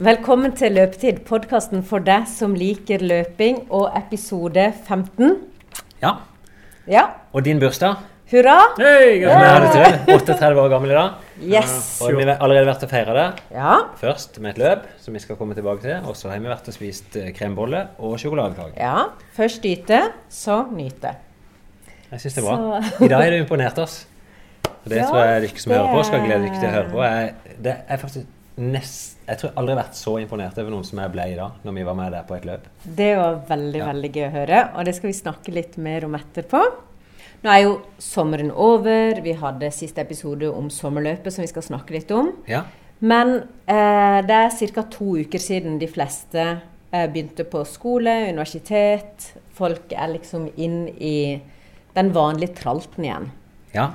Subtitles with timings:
[0.00, 5.34] Velkommen til Løpetid, podkasten for deg som liker løping, og episode 15.
[6.00, 6.14] Ja.
[6.88, 7.02] Ja,
[7.36, 7.98] Og din bursdag?
[8.30, 8.54] hurra!
[8.78, 10.14] Hei, er det?
[10.14, 11.10] 38 år gammel i dag.
[11.42, 11.98] Yes.
[12.06, 13.26] Og vi har allerede vært og feira det.
[13.52, 13.74] Ja.
[13.98, 15.96] Først med et løp, som vi skal komme tilbake til.
[16.06, 18.78] Og så har vi vært og spist eh, krembolle og sjokoladekake.
[18.78, 19.08] ja.
[19.36, 21.12] Først yte, så nyte.
[22.10, 22.80] Jeg syns det er bra.
[23.04, 24.06] I dag har du imponert oss.
[24.64, 26.74] Og det Ja, tror jeg dere som det hører på, skal glede dere til å
[26.78, 27.02] høre på.
[27.02, 30.84] Jeg, det er faktisk nest, jeg tror jeg aldri har vært så imponert over noen
[30.84, 32.68] som jeg ble i dag, når vi var med der på et løp.
[32.84, 33.86] Det var veldig, Ja.
[33.92, 36.60] veldig gøy å høre, og det skal vi snakke litt mer om etterpå.
[37.42, 39.20] Nå er jo sommeren over.
[39.24, 42.34] Vi hadde siste episode om sommerløpet som vi skal snakke litt om.
[42.46, 42.64] Ja.
[43.00, 44.82] Men eh, det er ca.
[44.82, 46.60] to uker siden de fleste
[46.92, 49.32] eh, begynte på skole, universitet.
[49.56, 51.40] Folk er liksom inn i
[51.94, 53.30] den vanlige tralten igjen.
[53.72, 53.90] ja.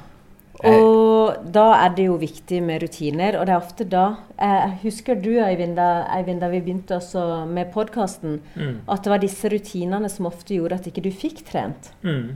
[0.64, 4.06] Jeg, Og da er det jo viktig med rutiner, og det er ofte da
[4.40, 8.78] Jeg Husker du, Eivind, da, Eivind, da vi begynte også med podkasten, Mm.
[8.88, 11.92] at det var disse rutinene som ofte gjorde at ikke du fikk trent?
[12.04, 12.36] Mm.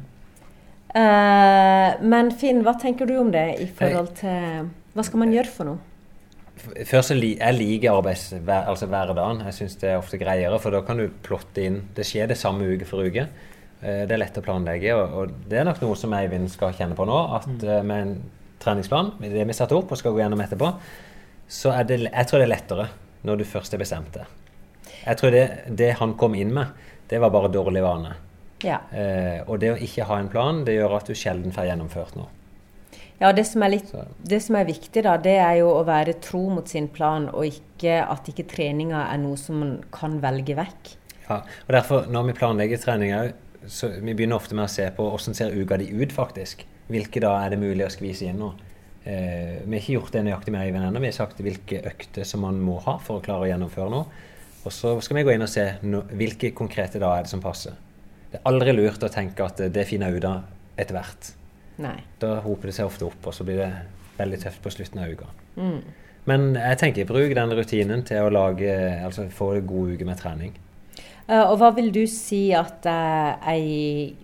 [0.96, 5.52] Eh, men Finn, hva tenker du om det i forhold til Hva skal man gjøre
[5.54, 5.78] for noe?
[6.90, 9.44] Først Jeg liker arbeids, hver, altså hverdagen.
[9.46, 12.38] Jeg syns det er ofte greiere, for da kan du plotte inn Det skjer det
[12.38, 13.28] samme uke for uke.
[13.82, 16.98] Eh, Det er lett å planlegge, og, det er nok noe som Eivind skal kjenne
[16.98, 17.20] på nå.
[17.38, 18.16] At eh, med en
[18.60, 20.74] treningsplan, det vi setter opp og skal gå gjennom etterpå,
[21.50, 22.90] så er det Jeg tror det er lettere
[23.26, 24.26] når du først er bestemt det.
[25.06, 25.46] Jeg tror det,
[25.80, 26.74] det han kom inn med,
[27.10, 28.16] det var bare dårlig vane.
[28.64, 28.82] Ja.
[28.92, 32.20] Eh, og det å ikke ha en plan, det gjør at du sjelden får gjennomført
[32.20, 32.28] noe.
[33.20, 33.90] Ja, det som, er litt,
[34.24, 37.50] det som er viktig, da, det er jo å være tro mot sin plan, og
[37.50, 40.94] ikke at ikke treninga er noe som man kan velge vekk.
[41.26, 43.34] Ja, og derfor når vi planlegger trening òg,
[43.68, 46.66] så vi begynner ofte med å se på hvordan ser uka di ut, faktisk.
[46.90, 48.54] Hvilke da er det mulig å skvise inn nå?
[49.04, 51.02] Eh, vi har ikke gjort det nøyaktig med Eivind ennå.
[51.04, 54.26] Vi har sagt hvilke økter som man må ha for å klare å gjennomføre noe.
[54.68, 57.44] Og så skal vi gå inn og se no, hvilke konkrete da er det som
[57.44, 57.78] passer.
[58.30, 61.32] Det er aldri lurt å tenke at det finner jeg ut av etter hvert.
[61.80, 61.96] Nei.
[62.22, 63.70] Da hoper det seg ofte opp, og så blir det
[64.20, 65.30] veldig tøft på slutten av uka.
[65.56, 65.80] Mm.
[66.30, 68.74] Men jeg tenker bruk den rutinen til å lage,
[69.06, 70.58] altså få en god uke med trening.
[71.30, 74.16] Eh, og hva vil du si at uh, ei,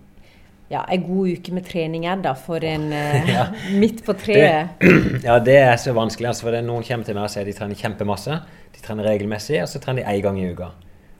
[0.72, 3.46] ja, ei god uke med trening er, da, for en uh, Ja.
[3.78, 4.82] midt på treet?
[5.28, 6.32] Ja, det er så vanskelig.
[6.32, 8.40] Altså, for det Noen kommer til meg og sier de trener kjempemasse.
[8.74, 10.72] De trener regelmessig, og så trener de én gang i uka.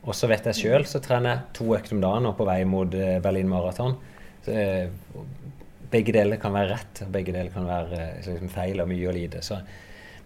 [0.06, 2.60] Og så vet jeg sjøl, så trener jeg to økter om dagen og på vei
[2.68, 3.96] mot uh, Berlin Maraton.
[4.46, 4.88] Eh,
[5.90, 9.08] begge deler kan være rett, og begge deler kan være eh, liksom feil og mye
[9.08, 9.42] og lite.
[9.44, 9.58] Så.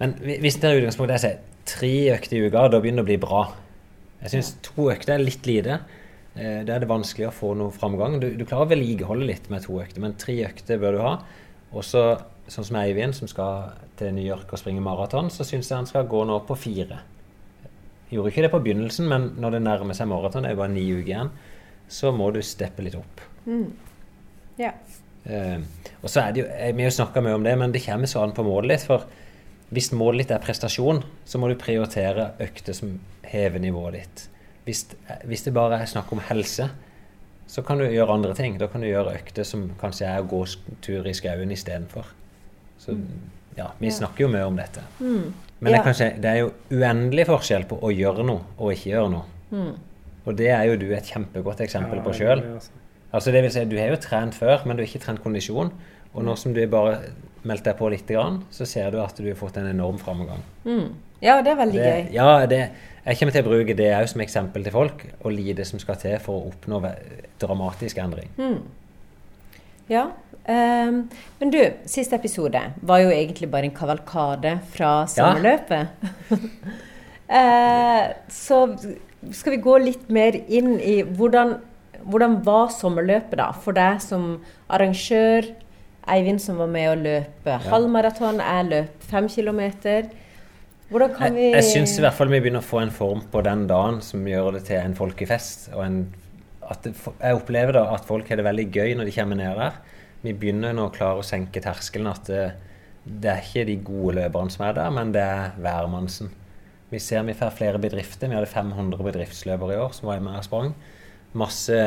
[0.00, 3.10] Men hvis det er utgangspunktet jeg sier tre økter i uka, da begynner det å
[3.10, 3.42] bli bra.
[4.20, 5.80] Jeg syns to økter er litt lite.
[6.36, 8.18] Eh, Da er det vanskelig å få noe framgang.
[8.20, 11.14] Du, du klarer å vedlikeholde litt med to økter, men tre økter bør du ha.
[11.72, 12.02] Og så,
[12.50, 15.88] sånn som Eivind, som skal til New York og springe maraton, så syns jeg han
[15.88, 17.00] skal gå nå på fire.
[18.10, 20.74] Gjorde ikke det på begynnelsen, men når det nærmer seg maraton, det er jo bare
[20.74, 21.30] ni uker igjen,
[21.90, 23.22] så må du steppe litt opp.
[23.46, 23.68] Mm.
[24.58, 24.72] Ja.
[25.30, 25.62] Eh,
[26.00, 28.10] og så er det jo, eh, Vi har snakka mye om det, men det kommer
[28.10, 28.86] så an på målet ditt.
[28.88, 29.06] For
[29.70, 32.98] hvis målet ditt er prestasjon, så må du prioritere økter som
[33.30, 34.22] hever nivået ditt.
[34.66, 34.84] Hvis,
[35.26, 36.68] hvis det bare er snakk om helse,
[37.50, 38.58] så kan du gjøre andre ting.
[38.60, 40.44] Da kan du gjøre økter som kanskje er å gå
[40.84, 42.06] tur i skauen istedenfor.
[42.78, 42.94] Så
[43.56, 43.94] ja, vi Ja.
[43.96, 44.82] snakker jo mye om dette.
[45.00, 45.32] Mm.
[45.60, 48.92] Men det, er kanskje, det er jo uendelig forskjell på å gjøre noe og ikke
[48.94, 49.24] gjøre noe.
[49.50, 49.72] Mm.
[50.26, 52.44] Og det er jo du et kjempegodt eksempel på sjøl.
[52.54, 52.70] Altså.
[53.12, 55.72] Altså det vil si, Du har jo trent før, men du har ikke trent kondisjon.
[56.14, 57.00] Og nå som du bare
[57.48, 58.10] meldt deg på litt,
[58.50, 60.42] så ser du at du har fått en enorm framgang.
[60.64, 60.88] Mm.
[61.20, 62.12] Ja, det er veldig Det, gøy.
[62.16, 62.60] ja, det,
[63.04, 65.98] jeg kommer til å bruke det òg som eksempel til folk, og lite som skal
[66.00, 66.80] til for å oppnå
[67.40, 68.30] dramatisk endring.
[68.40, 68.60] Mm.
[69.90, 70.10] Ja.
[70.46, 71.02] Um,
[71.38, 71.58] men du,
[71.90, 75.88] siste episode var jo egentlig bare en kavalkade fra sommerløpet.
[77.30, 78.56] Eh, så
[79.30, 81.52] skal vi gå litt mer inn i hvordan,
[82.02, 85.46] hvordan var sommerløpet da, for deg som arrangør.
[86.10, 90.08] Eivind som var med å løpe halvmaraton, jeg løp fem kilometer.
[90.90, 93.22] Hvordan kan vi Jeg, jeg syns i hvert fall vi begynner å få en form
[93.30, 95.70] på den dagen som gjør det til en folkefest.
[95.76, 96.00] og en
[96.70, 99.78] det, jeg opplever da at folk har det veldig gøy når de kommer ned der.
[100.22, 102.10] Vi begynner nå å klare å senke terskelen.
[102.10, 102.44] At det,
[103.04, 106.30] det er ikke de gode løperne som er der, men det er hvermannsen.
[106.90, 108.30] Vi ser vi får flere bedrifter.
[108.30, 110.72] Vi hadde 500 bedriftsløpere i år som var med og sprang.
[111.38, 111.78] Masse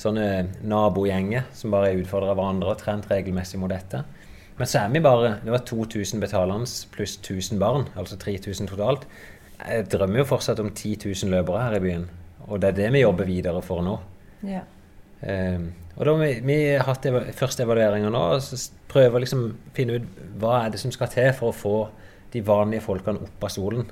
[0.00, 0.26] sånne
[0.64, 4.02] nabogjenger som bare utfordrer hverandre og trent regelmessig mot dette.
[4.60, 9.06] Men så er vi bare Det var 2000 betalende pluss 1000 barn, altså 3000 totalt.
[9.60, 12.10] Jeg drømmer jo fortsatt om 10 000 løpere her i byen.
[12.48, 13.98] Og det er det vi jobber videre for nå.
[14.44, 14.64] ja.
[15.20, 18.56] Um, og da har vi, vi har hatt eva første evalueringer nå, og så
[18.88, 19.42] prøver å liksom
[19.76, 21.74] finne ut hva er det som skal til for å få
[22.32, 23.84] de vanlige folkene opp av stolen.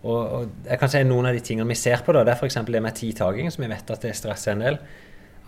[0.00, 2.40] Og, og, jeg kan si Noen av de tingene vi ser på, da, det er
[2.40, 2.56] f.eks.
[2.64, 4.80] det med tidtaking, som vi vet at det stresser en del.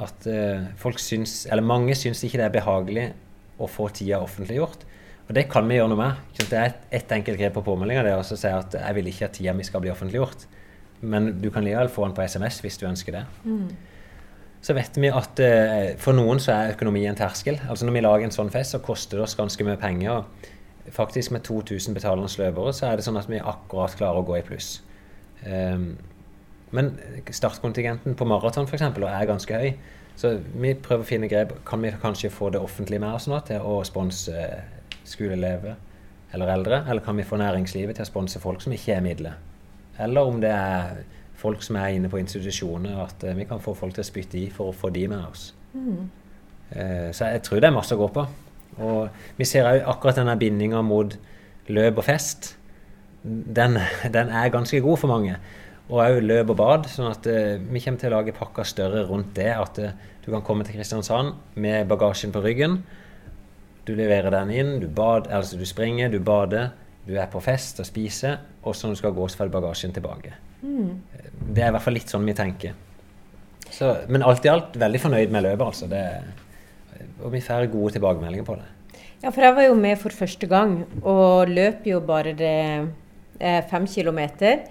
[0.00, 3.06] At uh, folk syns, eller mange syns ikke det er behagelig
[3.62, 4.86] å få tida offentliggjort.
[5.28, 6.24] Og det kan vi gjøre noe med.
[6.38, 9.28] Det er et, et enkelt grep på påmeldinga det å si at jeg vil ikke
[9.28, 10.46] at tida mi skal bli offentliggjort.
[11.02, 13.24] Men du kan likevel få den på SMS hvis du ønsker det.
[13.44, 13.68] Mm.
[14.62, 17.58] Så vet vi at uh, for noen så er økonomi en terskel.
[17.66, 20.22] Altså Når vi lager en sånn fest, så koster det oss ganske mye penger.
[20.92, 24.38] Faktisk med 2000 betalende løpere så er det sånn at vi akkurat klarer å gå
[24.38, 24.76] i pluss.
[25.42, 25.94] Um,
[26.72, 26.92] men
[27.30, 28.82] startkontingenten på maraton f.eks.
[28.82, 29.72] er ganske høy.
[30.16, 31.54] Så vi prøver å finne grep.
[31.68, 35.78] Kan vi kanskje få det offentlige med oss nå til å sponse eh, skoleelever
[36.32, 36.82] eller eldre?
[36.88, 39.40] Eller kan vi få næringslivet til å sponse folk som ikke er midler?
[40.00, 41.02] Eller om det er
[41.42, 44.38] folk som er inne på institusjoner, at uh, vi kan få folk til å spytte
[44.38, 45.48] i for å få de med oss.
[45.74, 46.04] Mm.
[46.72, 48.26] Uh, så jeg tror det er masse å gå på.
[48.82, 51.16] Og vi ser òg akkurat denne bindinga mot
[51.72, 52.54] løp og fest.
[53.22, 53.78] Den,
[54.14, 55.36] den, er ganske god for mange.
[55.90, 56.88] Og òg løp og bad.
[56.90, 59.50] sånn at uh, vi kommer til å lage pakker større rundt det.
[59.54, 62.78] At uh, du kan komme til Kristiansand med bagasjen på ryggen.
[63.86, 66.70] Du leverer den inn, du, bad, altså du springer, du bader,
[67.02, 68.38] du er på fest og spiser.
[68.62, 70.36] Og så når du skal gå, så får du bagasjen tilbake.
[70.62, 71.00] Mm.
[71.50, 72.78] Det er i hvert fall litt sånn vi tenker.
[73.72, 75.88] Så, men alt i alt veldig fornøyd med løpet, altså.
[75.90, 76.04] Det,
[77.24, 78.68] og vi får gode tilbakemeldinger på det.
[79.22, 82.56] Ja, for jeg var jo med for første gang, og løp jo bare det
[83.38, 84.64] eh, fem kilometer.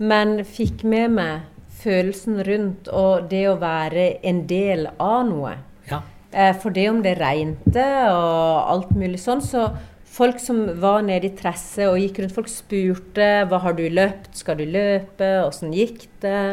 [0.00, 1.46] Men fikk med meg
[1.80, 5.54] følelsen rundt og det å være en del av noe.
[5.90, 6.02] Ja.
[6.32, 9.70] Eh, for det om det regnte og alt mulig sånn, så
[10.10, 14.32] folk som var nede i Tresse og gikk rundt, folk spurte hva har du løpt,
[14.40, 16.44] skal du løpe, åssen gikk det?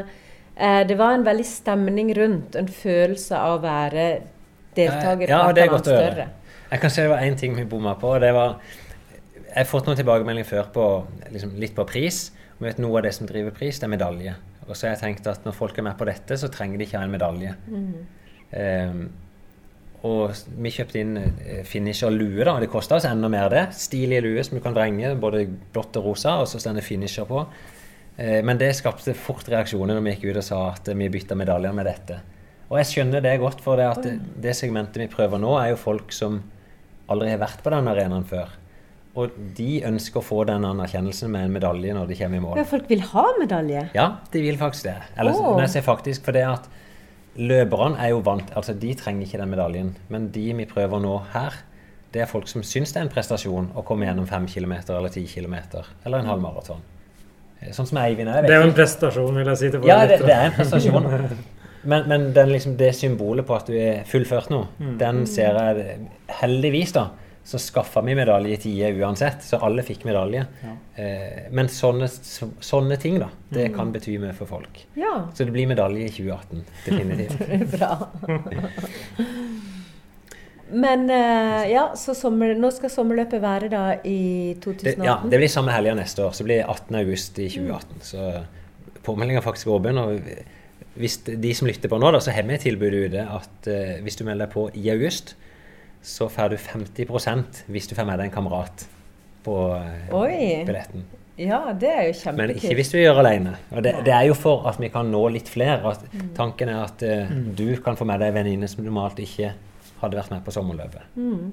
[0.55, 4.07] Eh, det var en veldig stemning rundt, en følelse av å være
[4.77, 6.27] deltaker ja, det er godt å høre.
[6.67, 8.17] Jeg kan si det var én ting vi bomma på.
[8.19, 8.57] det var
[9.47, 10.87] Jeg har fått noen tilbakemeldinger før på
[11.31, 12.27] liksom, litt på pris.
[12.63, 14.33] Vet Noe av det som driver pris, det er medalje.
[14.67, 16.87] Og så har jeg tenkt at når folk er med på dette, så trenger de
[16.87, 17.53] ikke ha en medalje.
[17.69, 17.89] Mm.
[18.51, 19.01] Um,
[20.07, 21.15] og vi kjøpte inn
[21.67, 22.43] finisher-lue.
[22.45, 23.65] da, Det kosta oss enda mer det.
[23.77, 27.27] Stilige lue som du kan vrenge, både blått og rosa, og så står det finisher
[27.29, 27.45] på.
[28.17, 31.37] Uh, men det skapte fort reaksjoner når vi gikk ut og sa at vi bytta
[31.37, 32.19] medaljer med dette.
[32.67, 36.11] Og jeg skjønner det godt, for det, det, segmentet vi prøver nå, er jo folk
[36.11, 36.41] som
[37.07, 38.51] aldri har vært på den arenaen før.
[39.17, 42.57] Og de ønsker å få den anerkjennelsen med en medalje når de kommer i mål.
[42.59, 43.87] Ja, Folk vil ha medalje?
[43.97, 44.97] Ja, de vil faktisk det.
[45.17, 45.55] Eller, oh.
[45.63, 46.67] jeg ser faktisk for det at
[47.37, 49.95] løperne er jo vant Altså, de trenger ikke den medaljen.
[50.13, 51.57] Men de vi prøver nå her,
[52.13, 55.11] det er folk som syns det er en prestasjon å komme gjennom fem kilometer eller
[55.13, 56.85] ti kilometer eller en halv maraton.
[57.73, 58.45] Sånn som Eivind er.
[58.45, 59.69] Det er jo en prestasjon, vil jeg si.
[59.73, 61.07] til Ja, det, det er en prestasjon.
[61.87, 64.95] Men, men den, liksom, det symbolet på at du er fullført nå, mm.
[64.99, 66.07] den ser jeg
[66.41, 67.05] Heldigvis, da,
[67.47, 70.41] så skaffa vi medalje i tide uansett, så alle fikk medalje.
[70.63, 70.73] Ja.
[70.99, 73.77] Eh, men sånne, så, sånne, ting, da, det mm.
[73.77, 74.81] kan bety mye for folk.
[74.99, 75.13] Ja.
[75.31, 76.65] Så det blir medalje i 2018.
[76.89, 77.45] Definitivt.
[77.77, 77.93] Bra.
[80.75, 84.19] Men eh, ja, så sommer, nå skal sommerløpet være da i
[84.59, 84.83] 2018?
[84.83, 86.35] Det, ja, det blir samme helga neste år.
[86.35, 86.99] Så blir det 18.
[86.99, 88.05] august i 2018.
[88.11, 88.29] Så
[89.07, 90.03] påmeldinga er faktisk åpen.
[90.03, 90.19] og
[90.99, 93.99] hvis de som lytter på nå, da, så har vi et tilbud ute at eh,
[94.03, 95.37] hvis du melder deg på i august,
[96.07, 98.87] så får du 50% hvis du får med deg en kamerat
[99.43, 99.55] på
[100.15, 100.63] Oi.
[100.67, 101.05] billetten.
[101.37, 102.39] Ja, det er jo kjempekult.
[102.39, 103.53] Men ikke hvis du gjør alene.
[103.69, 105.77] Og det, det, er jo for at vi kan nå litt flere.
[105.91, 106.31] At mm.
[106.37, 107.51] Tanken er at uh, mm.
[107.59, 109.51] du kan få med deg venninne som normalt ikke
[110.01, 111.13] hadde vært med på sommerløpet.
[111.19, 111.51] Mm.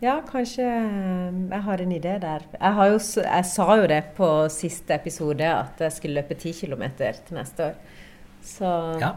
[0.00, 2.48] Ja, kanskje jeg har en idé der.
[2.54, 6.84] Jeg, jo, jeg, sa jo det på siste episode at jeg skulle løpe 10 km
[6.96, 7.78] til neste år.
[8.44, 8.72] Så
[9.02, 9.14] ja.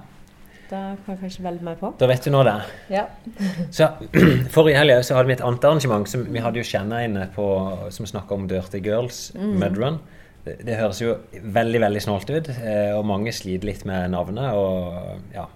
[0.70, 1.92] Da kan jeg kanskje velge meg på.
[2.00, 2.56] Da vet du nå det.
[2.94, 3.06] Ja.
[3.76, 3.90] så
[4.56, 6.10] Forrige helg så hadde vi et annet arrangement.
[6.10, 7.48] Som, vi hadde jo Kjenna inne på,
[7.96, 9.56] som snakka om Dirty Girls, mm.
[9.62, 10.00] Mudrun.
[10.46, 11.16] Det, det, høres jo
[11.58, 14.54] veldig veldig snålt ut, eh, og mange sliter litt med navnet.
[14.56, 15.48] og ja.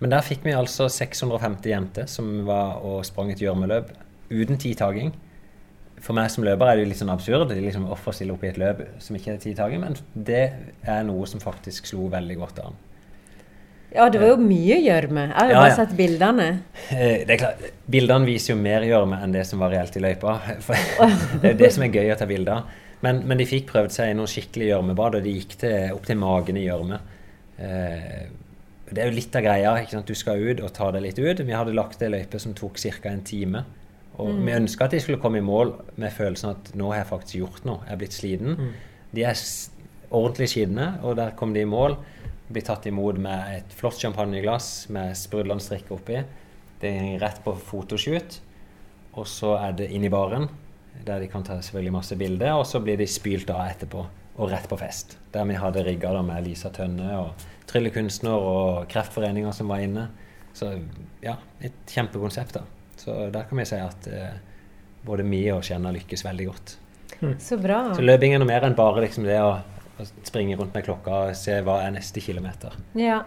[0.00, 3.90] Men der fikk vi altså 650 jenter som var og sprang et gjørmeløp
[4.30, 5.10] uten tidtaking
[6.00, 7.52] for meg som løper er det jo litt sånn absurd.
[7.52, 9.82] liksom få stille opp i et løp som ikke er tidtaking?
[9.84, 10.44] Men det
[10.88, 12.78] er noe som faktisk slo veldig godt an.
[13.90, 15.24] Ja, det var jo mye gjørme.
[15.30, 15.78] Jeg har jo ja, bare ja.
[15.80, 16.48] sett bildene.
[16.94, 20.02] Eh, det er klart, Bildene viser jo mer gjørme enn det som var reelt i
[20.04, 20.36] løypa.
[21.42, 22.76] det er det som er gøy å ta bilder av.
[23.00, 26.06] Men, men, de fikk prøvd seg i noen skikkelig gjørmebad, og de gikk til, opp
[26.06, 27.00] til magen i gjørme.
[27.56, 28.22] Eh,
[28.90, 29.74] det er jo litt av greia.
[29.80, 30.10] ikke sant?
[30.10, 31.42] Du skal ut og ta deg litt ut.
[31.46, 33.10] Vi hadde lagt ei løype som tok ca.
[33.10, 33.64] en time.
[34.20, 34.46] Og mm.
[34.46, 37.40] vi ønska at de skulle komme i mål med følelsen at nå har jeg faktisk
[37.40, 37.82] gjort noe.
[37.86, 38.56] Jeg er blitt sliten.
[38.58, 38.72] Mm.
[39.16, 39.44] De er
[40.10, 41.96] ordentlig skitne, og der kom de i mål.
[42.50, 46.22] Blir tatt imot med et flott champagneglass med sprudlende strikke oppi.
[46.80, 48.40] Det er rett på fotoshoot.
[49.18, 50.48] Og så er det inn i baren,
[51.06, 52.56] der de kan ta selvfølgelig masse bilder.
[52.58, 54.06] Og så blir de spylt av etterpå.
[54.40, 55.18] og rett på fest.
[55.34, 60.06] Der vi hadde rigga med Lisa Tønne og tryllekunstner og Kreftforeninga som var inne.
[60.56, 60.70] Så
[61.20, 62.54] ja, et kjempekonsept.
[62.54, 62.62] da.
[62.96, 64.38] Så der kan vi si at eh,
[65.04, 66.76] både vi og Skien lykkes veldig godt.
[67.38, 67.82] Så bra.
[67.96, 69.58] Så løping er noe mer enn bare liksom det å
[70.26, 72.74] springe rundt med klokka og se hva er neste kilometer.
[72.98, 73.22] Ja.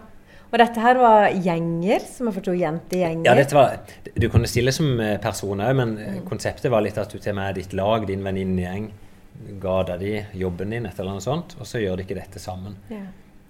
[0.54, 3.26] Og dette her var gjenger, som jeg forsto, jentegjenger?
[3.26, 3.80] Ja, dette var,
[4.14, 6.20] Du kunne stille som eh, person òg, men mm.
[6.28, 8.86] konseptet var litt at du tar med ditt lag, din venninnegjeng,
[9.62, 12.42] ga deg de jobben din, et eller annet sånt, og så gjør de ikke dette
[12.42, 12.78] sammen.
[12.92, 13.02] Ja.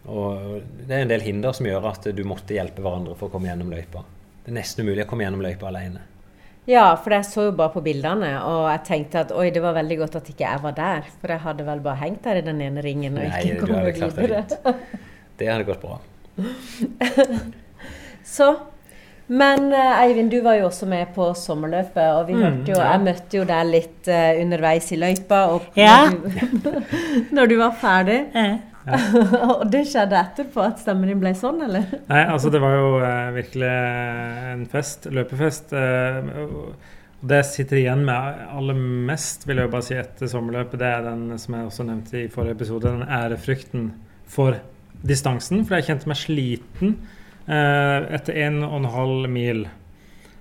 [0.09, 3.35] Og det er en del hinder som gjør at du måtte hjelpe hverandre for å
[3.35, 4.05] komme gjennom løypa.
[4.45, 6.03] Det er nesten umulig å komme gjennom løypa alene.
[6.67, 9.75] Ja, for jeg så jo bare på bildene, og jeg tenkte at oi, det var
[9.77, 11.03] veldig godt at ikke jeg var der.
[11.21, 13.77] For jeg hadde vel bare hengt der i den ene ringen og Nei, ikke kommet
[13.83, 14.45] hadde klart det videre.
[14.49, 15.03] fint.
[15.39, 15.99] Det hadde gått bra.
[18.25, 18.47] Så
[19.27, 22.77] Men eh, Eivind, du var jo også med på sommerløpet, og vi Mm, hørte jo
[22.81, 22.91] ja.
[22.93, 26.11] Jeg møtte jo deg litt uh, underveis i løypa, og Ja.
[26.11, 26.75] når, du,
[27.39, 28.19] når du var ferdig.
[28.85, 29.15] Eh.
[29.51, 31.87] og det skjedde etterpå at stemmen din ble sånn, eller?
[32.11, 35.73] Nei, altså det var jo eh, virkelig en fest, løpefest.
[35.79, 40.29] Eh, og det jeg sitter igjen med aller mest, vil jeg jo bare si etter
[40.29, 43.87] sommerløpet, det er den som jeg også nevnte i forrige episode, den ærefrykten
[44.29, 44.59] for
[45.05, 45.65] distansen.
[45.65, 46.99] For jeg kjente meg sliten
[47.49, 49.65] eh, etter en og en halv mil.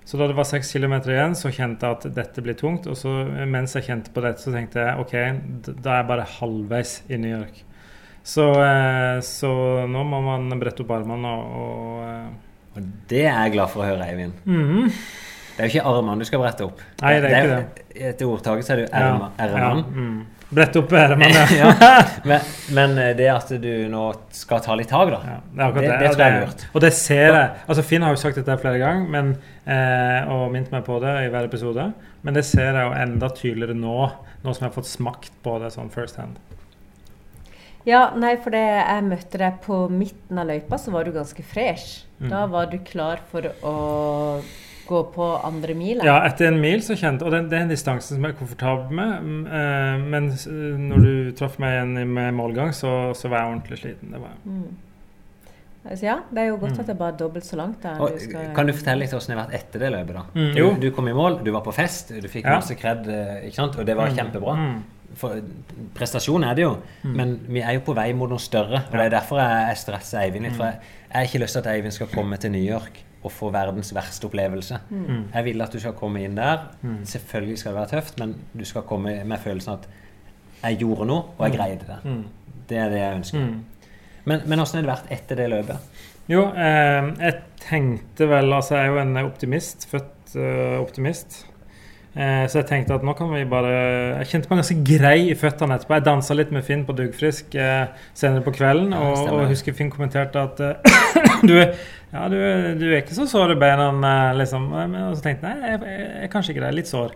[0.03, 2.89] Så da det var seks kilometer igjen, så kjente jeg at dette blir tungt.
[2.91, 3.13] Og så
[3.47, 5.13] mens jeg kjente på dette, så tenkte jeg OK,
[5.69, 7.63] da er jeg bare halvveis i New York.
[8.23, 9.49] Så, eh, så
[9.91, 12.29] nå må man brette opp armene og, og eh,
[12.77, 14.33] Og det er jeg glad for å høre, Eivind.
[14.47, 14.93] mhm.
[15.53, 16.79] Det er jo ikke armene du skal brette opp.
[17.03, 17.83] Nei, det er ikke det.
[18.09, 19.59] Etter ordtaket så er det jo Ja, ermene.
[19.61, 20.15] ja, mm.
[20.53, 21.27] Brette opp ermene,
[21.59, 21.67] ja.
[21.77, 21.91] ja.
[22.31, 25.19] men, men eh, det at du nå skal ta litt tak, da.
[25.29, 25.99] Ja, det er Det- det.
[25.99, 26.65] det tror jeg er lurt.
[26.73, 27.51] Og det ser jeg.
[27.67, 29.29] Altså Finn har jo sagt dette flere ganger men,
[29.67, 31.85] eh, og minnet meg på det i hver episode.
[32.23, 33.99] Men det ser jeg jo enda tydeligere nå,
[34.41, 36.41] nå som jeg har fått smakt på det sånn first hand.
[37.85, 41.43] Ja, nei, for det jeg møtte deg på midten av løypa, så var du ganske
[41.43, 42.05] fresh.
[42.21, 42.29] Mm.
[42.29, 43.73] Da var du klar for å
[44.87, 46.03] gå på andre mila.
[46.03, 48.39] Ja, etter en mil så kjente Og det, det er en distanse som jeg er
[48.39, 49.21] komfortabel med.
[49.23, 50.27] mm, Eh, men
[50.89, 54.11] når du traff meg igjen med målgang, så, så var jeg ordentlig sliten.
[54.11, 54.41] Det var jeg.
[54.45, 54.73] Mm.
[55.83, 56.79] Altså, ja, det er jo godt Mm.
[56.79, 57.81] at det er bare dobbelt så langt.
[57.83, 60.13] Der, Og, du skal- kan du fortelle litt hvordan det har vært etter det løpet?
[60.13, 60.23] da?
[60.35, 60.55] Mm.
[60.55, 62.55] Du, du kom i mål, du var på fest, du fikk Ja.
[62.55, 63.77] masse kred, eh, ikke sant?
[63.79, 64.15] og det var Mm.
[64.15, 64.81] kjempebra.
[65.13, 65.17] Mm.
[65.21, 65.39] For
[65.95, 67.15] prestasjon er det jo, Mm.
[67.15, 68.83] men vi er jo på vei mot noe større.
[68.89, 70.55] Og det er derfor jeg, jeg stresser Eivind litt.
[70.57, 70.79] For jeg,
[71.09, 73.93] jeg har ikke lyst til at Eivind skal komme til New York og få verdens
[73.95, 74.79] verste opplevelse.
[74.89, 75.21] Mm.
[75.33, 76.65] Jeg vil at du skal komme inn der.
[76.81, 77.05] Mm.
[77.07, 79.87] Selvfølgelig skal det være tøft, men du skal komme med følelsen at
[80.63, 81.99] jeg gjorde noe, og jeg greide det.
[82.03, 82.23] Mm.
[82.69, 83.39] Det er det jeg ønsker.
[83.39, 83.63] Mm.
[84.25, 85.77] Men, men hvordan har det vært etter det løpet?
[86.31, 89.87] Jo, eh, jeg tenkte vel Altså, jeg er jo en optimist.
[89.91, 91.45] Født eh, optimist.
[92.13, 93.69] Eh, så jeg tenkte at nå kan vi bare
[94.19, 95.95] Jeg kjente meg ganske grei i føttene etterpå.
[95.97, 99.73] Jeg dansa litt med Finn på Duggfrisk eh, senere på kvelden, Ja, og, og husker
[99.73, 100.99] Finn kommenterte at eh,
[101.49, 102.37] du, ja, du,
[102.77, 103.87] du er ikke så sår i beina,
[104.37, 104.67] liksom.
[104.77, 106.69] Og så tenkte jeg nei, jeg, jeg, jeg er kanskje grei.
[106.77, 107.15] Litt sår.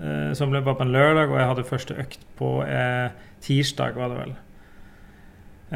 [0.00, 3.08] Eh, så ble det bare på en lørdag, og jeg hadde første økt på eh,
[3.44, 4.32] tirsdag, var det vel.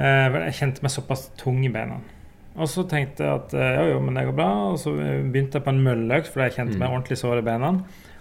[0.00, 1.98] Eh, jeg kjente meg såpass tung i beina.
[2.56, 4.48] Og så tenkte jeg at jo, jo, men det går bra.
[4.72, 6.82] Og så begynte jeg på en mølleøkt, fordi jeg kjente Mm.
[6.86, 7.70] meg ordentlig sår i beina.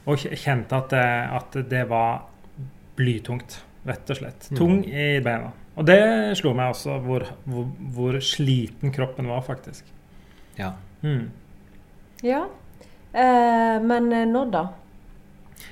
[0.09, 1.05] Og kjente at det,
[1.37, 2.23] at det var
[2.97, 4.47] blytungt, rett og slett.
[4.51, 4.57] Mm.
[4.57, 5.51] Tung i beina.
[5.79, 5.99] Og det
[6.39, 9.85] slo meg også, hvor, hvor, hvor sliten kroppen var, faktisk.
[10.57, 10.73] Ja.
[11.05, 11.29] Mm.
[12.25, 12.43] Ja.
[13.13, 14.65] Eh, men eh, når da?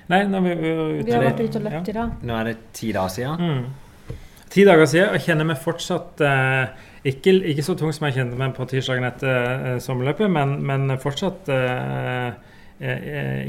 [0.10, 2.16] Nei, når vi, vi, ute- Vi har vært ute og løpt i dag.
[2.26, 3.44] Nå er det ti dager siden.
[3.44, 4.16] Mm.
[4.50, 8.16] Ti dager siden, og jeg kjenner meg fortsatt eh, ikke, ikke så tung som jeg
[8.18, 9.36] kjente meg på tirsdagen etter
[9.76, 12.49] eh, sommerløpet, men, men fortsatt eh, eh,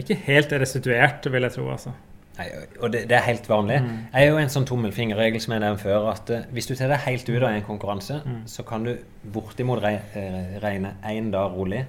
[0.00, 1.68] ikke helt restituert, vil jeg tro.
[1.70, 1.92] altså.
[2.38, 2.46] Nei,
[2.80, 3.80] og det, det er helt vanlig.
[3.84, 3.96] Mm.
[4.14, 6.88] Jeg er jo en sånn tommelfingerregel som jeg nevnte før, at eh, hvis du tar
[6.88, 8.38] deg helt ut av en konkurranse, Mm.
[8.48, 8.94] så kan du
[9.34, 11.82] bortimot re eh, regne én dag rolig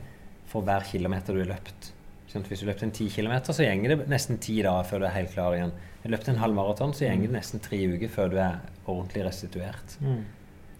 [0.52, 1.92] for hver kilometer du har løpt.
[2.32, 5.06] Sånn, hvis du løper en ti kilometer, så gjenger det nesten ti dager før du
[5.08, 5.72] er helt klar igjen.
[6.04, 9.98] Jeg løpte en halvmaraton, så gjenger det nesten tre uker før du er ordentlig restituert.
[10.02, 10.22] Mm.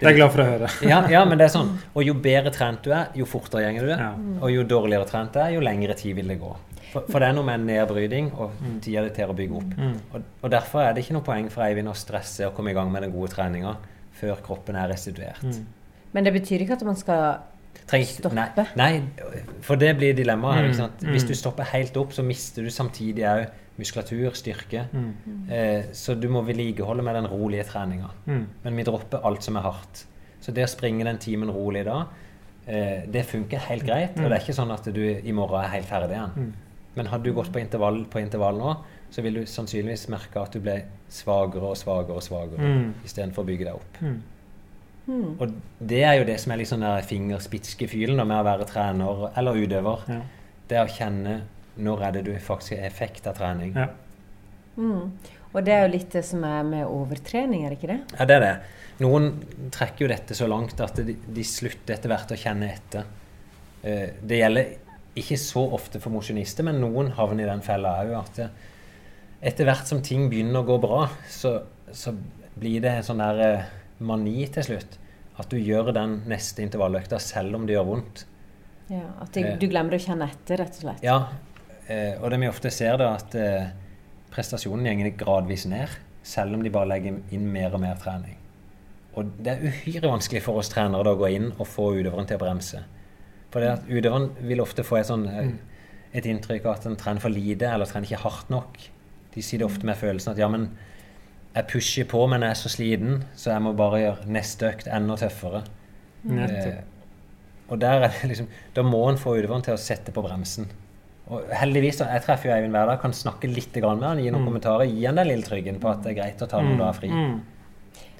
[0.02, 0.70] Det er jeg glad for å høre.
[0.92, 1.72] Ja, ja, men det er sånn.
[1.94, 3.98] Og jo bedre trent du er, jo fortere gjenger du det.
[4.02, 4.12] Ja.
[4.42, 6.50] Og jo dårligere trent du er, jo lengre tid vil det gå.
[6.92, 8.80] For, for det er noe med nedbryting og Mm.
[8.84, 9.78] tida det til å bygge opp.
[9.78, 9.94] Mm.
[10.18, 12.76] Og, og Derfor er det ikke noe poeng for Eivind å stresse og komme i
[12.76, 13.78] gang med den gode treninga
[14.20, 15.40] før kroppen er restituert.
[15.46, 15.62] Mm.
[16.12, 17.40] Men det betyr ikke at man skal
[17.92, 18.32] Stoppe.
[18.80, 20.88] Nei, nei, for det blir dilemmaet her.
[20.88, 23.42] Mm, Hvis du stopper helt opp, så mister du samtidig òg
[23.80, 24.88] muskulatur, styrke.
[24.94, 25.50] Mm.
[25.50, 28.10] Eh, så du må vedlikeholde med den rolige treninga.
[28.28, 28.48] Mm.
[28.64, 30.06] Men vi dropper alt som er hardt.
[30.42, 32.06] Så det å springe den timen rolig da,
[32.68, 34.18] eh, det funker helt greit.
[34.18, 36.36] Og det er ikke sånn at du i morgen er helt ferdig igjen.
[36.36, 36.54] Mm.
[36.96, 38.74] Men hadde du gått på intervall på intervall nå,
[39.12, 42.94] så vil du sannsynligvis merke at du ble svakere og svakere og svakere Mm.
[43.06, 43.98] istedenfor å bygge deg opp.
[44.02, 44.22] Mm.
[45.08, 45.42] Mm.
[45.42, 49.32] Og det er jo det som er litt sånn der fingerspitzgefühlen med å være trener
[49.38, 50.04] eller utøver.
[50.08, 50.22] Ja.
[50.68, 51.42] Det å kjenne
[51.78, 53.74] når er det du faktisk har effekt av trening.
[53.78, 53.88] Ja.
[54.78, 55.12] Mm.
[55.52, 58.00] Og det er jo litt det som er med overtrening, er det ikke det?
[58.20, 58.54] Ja, det er det.
[59.04, 59.32] Noen
[59.74, 63.08] trekker jo dette så langt at de, de slutter etter hvert å kjenne etter.
[63.84, 64.74] Eh, det gjelder
[65.20, 68.14] ikke så ofte for mosjonister, men noen havner i den fella òg.
[68.22, 68.50] At det,
[69.52, 71.58] etter hvert som ting begynner å gå bra, så,
[71.92, 72.14] så
[72.56, 75.00] blir det en sånn der eh, mani til slutt.
[75.42, 78.26] At du gjør den neste intervalløkta selv om det gjør vondt.
[78.92, 79.58] Ja, At det, Eh.
[79.60, 81.04] du glemmer å kjenne etter, rett og slett.
[81.04, 81.18] Ja,
[82.22, 83.72] og det vi ofte ser da, at eh,
[84.34, 85.92] prestasjonen går gradvis ned,
[86.24, 88.38] selv om de bare legger inn mer og mer trening.
[89.18, 92.30] Og det er uhyre vanskelig for oss trenere da å gå inn og få utøveren
[92.30, 92.84] til å bremse.
[93.52, 95.52] For det at utøveren vil ofte få et, sånn, eh,
[96.16, 98.80] et inntrykk av at den trener for lite, eller trener ikke hardt nok.
[99.34, 100.70] De det ofte med følelsen at ja, men
[101.56, 104.88] jeg pusher på, men jeg er så sliten, så jeg må bare gjøre neste økt
[104.88, 105.66] enda tøffere.
[106.32, 106.84] Eh,
[107.72, 110.70] og der er det liksom, Da må en få utøveren til å sette på bremsen.
[111.32, 114.42] Og heldigvis, Jeg treffer jo Eivind hver dag, kan snakke litt med han, gi noen
[114.44, 114.48] Mm.
[114.50, 116.94] kommentarer, gi han den lille tryggen på at det er greit å ta noen dager
[117.00, 117.10] fri.
[117.10, 117.40] Mm.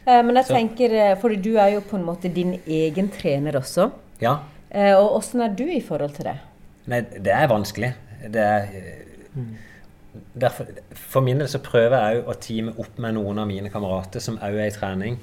[0.08, 3.10] Eh, men jeg Så- tenker, eh, for du er jo på en måte din egen
[3.10, 3.92] trener også.
[4.22, 4.40] Ja.
[4.72, 6.38] Eh, og åssen er du i forhold til det?
[6.88, 7.94] Nei, det er vanskelig.
[8.30, 9.56] Det er eh, Mm.
[10.38, 13.70] derfor, For min del så prøver jeg òg å teame opp med noen av mine
[13.70, 15.18] kamerater som òg er i trening,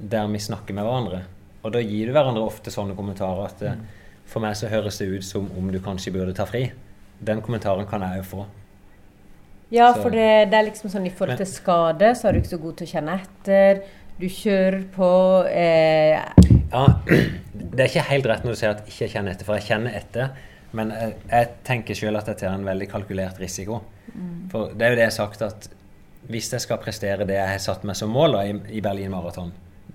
[0.00, 1.22] der vi snakker med hverandre.
[1.64, 3.80] Og da gir du hverandre ofte sånne kommentarer at mm.
[4.26, 6.70] for meg så høres det ut som om du kanskje burde ta fri.
[7.24, 8.46] Den kommentaren kan jeg jo få.
[9.72, 12.40] Ja, Så- for det, det er liksom sånn i forhold til skade, så er du
[12.40, 13.80] ikke så god til å kjenne etter.
[14.20, 15.08] Du kjører på
[15.50, 16.20] eh,
[16.70, 16.84] Ja,
[17.74, 19.66] det er ikke helt rett når du sier at ikke jeg kjenner etter, for jeg
[19.70, 20.30] kjenner etter.
[20.74, 23.80] Men jeg, jeg tenker sjøl at dette er en veldig kalkulert risiko.
[24.50, 25.68] For det er jo det jeg har sagt, at
[26.30, 29.10] hvis jeg skal prestere det jeg har satt meg som mål da, i, i Berlin
[29.12, 29.50] Marathon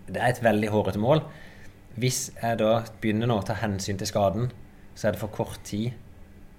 [0.10, 1.22] Det er et veldig hårete mål.
[2.00, 4.52] Hvis jeg da begynner nå å ta hensyn til skaden,
[4.96, 5.92] så er det for kort tid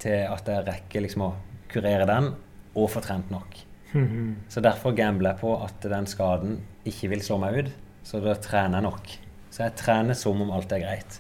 [0.03, 1.33] til at jeg rekker liksom å
[1.71, 2.33] kurere den
[2.75, 3.57] og få trent nok.
[3.93, 4.37] Mhm.
[4.49, 7.73] Så derfor gambler jeg på at den skaden ikke vil slå meg ut.
[8.07, 9.11] Så da trener jeg nok.
[9.51, 11.19] Så jeg trener som om alt er greit.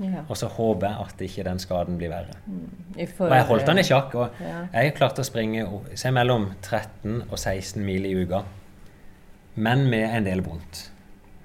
[0.00, 2.34] ja, Og så håper jeg at ikke den skaden blir verre.
[2.96, 4.14] i Og jeg holdt den i sjakk.
[4.14, 4.66] Og Ja.
[4.72, 8.44] jeg har klart å springe se mellom 13 og 16 mil i uka.
[9.56, 10.90] Men med en del vondt.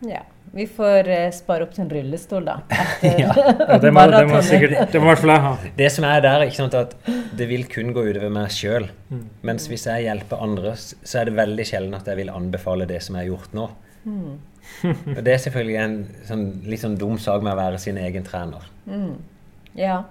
[0.07, 0.21] Ja.
[0.53, 2.59] Vi får eh, spare opp til en rullestol, da.
[3.23, 3.31] Ja.
[3.33, 5.53] Ja, det må, det må sikkert Det må i hvert fall jeg ha.
[5.79, 6.93] Det som er der, ikke sant, at
[7.39, 8.87] det vil kun gå utover meg sjøl.
[9.09, 9.23] Mm.
[9.49, 13.01] Mens hvis jeg hjelper andre, så er det veldig sjelden at jeg vil anbefale det
[13.05, 13.69] som jeg har gjort nå.
[14.03, 14.33] Mm.
[15.17, 15.97] Og det er selvfølgelig en
[16.29, 18.69] sånn, litt sånn dum sak med å være sin egen trener.
[18.85, 19.15] Mm.
[19.79, 20.03] Ja.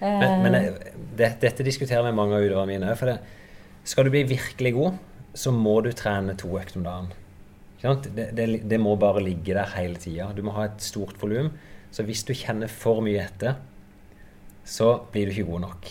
[0.00, 2.92] Men, Eh, men jeg, det, dette diskuterer jeg med mange av utøverne mine.
[2.98, 3.18] For det,
[3.84, 5.00] skal du bli virkelig god,
[5.36, 7.10] så må du trene to økter om dagen.
[7.80, 10.30] Det, det, det må bare ligge der hele tida.
[10.36, 11.52] Du må ha et stort volum.
[11.90, 13.56] Så hvis du kjenner for mye etter,
[14.68, 15.88] så blir du ikke god nok.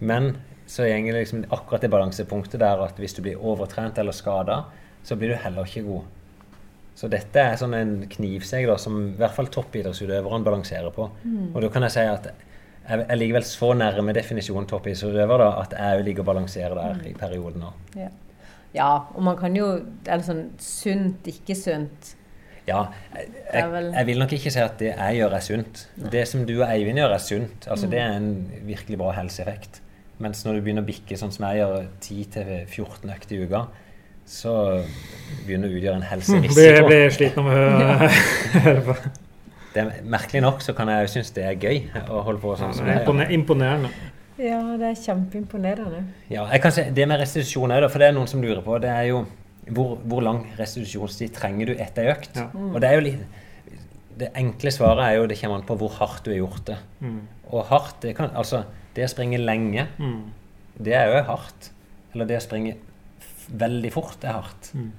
[0.00, 0.30] Men
[0.70, 4.62] så går det liksom akkurat det balansepunktet der at hvis du blir overtrent eller skada,
[5.02, 6.06] så blir du heller ikke god.
[6.94, 11.08] Så dette er sånn en knivsegg da, som i hvert fall toppidrettsutøverne balanserer på.
[11.54, 15.50] Og da kan jeg si at jeg, jeg ligger vel så nærme definisjonen toppidrettsutøver da,
[15.62, 17.72] at jeg ligger og balanserer der i perioden nå.
[17.98, 18.10] ja.
[18.74, 19.66] Ja, og man kan jo
[20.06, 22.14] Eller sånn sunt, ikke sunt.
[22.68, 22.84] Ja,
[23.16, 25.84] jeg, jeg, jeg vil nok ikke si at det jeg gjør er sunt.
[26.12, 27.66] Det som du og Eivind gjør er sunt.
[27.66, 28.32] Altså Det er en
[28.68, 29.80] virkelig bra helseeffekt.
[30.20, 33.62] Mens når du begynner å bikke sånn som jeg gjør, 10-14 økter i uka,
[34.28, 34.52] så
[35.46, 36.66] begynner du å utgjøre en helserisiko.
[36.68, 38.10] Jeg blir sliten av å
[38.66, 38.96] høre på.
[39.70, 42.74] Det er, merkelig nok så kan jeg synes det er gøy å holde på sånn
[42.76, 43.32] som jeg gjør.
[43.34, 43.90] Imponerende.
[44.40, 46.00] Ja, det er kjempeimponerende.
[46.32, 48.78] Ja, jeg kan si, Det med restitusjon òg, for det er noen som lurer på,
[48.80, 49.24] det er jo
[49.70, 52.36] hvor, hvor lang restitusjonstid trenger du etter ei økt?
[52.40, 52.46] Ja.
[52.54, 53.20] Og det er jo litt
[54.20, 56.78] Det enkle svaret er jo det kommer an på hvor hardt du har gjort det.
[57.00, 57.20] Mm.
[57.52, 60.24] Og hardt, det kan Altså, det å springe lenge, Mm.
[60.82, 61.70] det er jo hardt.
[62.14, 62.74] Eller det å springe
[63.20, 64.72] f veldig fort er hardt.
[64.74, 64.90] Mm.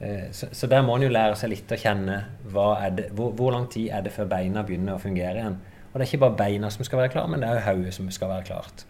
[0.00, 3.06] Eh, Så, så der må en jo lære seg litt å kjenne hva er det,
[3.16, 5.56] hvor, hvor lang tid er det før beina begynner å fungere igjen.
[5.96, 7.94] Og det er ikke bare beina som skal være klare, men det er jo hodet
[7.96, 8.82] som skal være klart.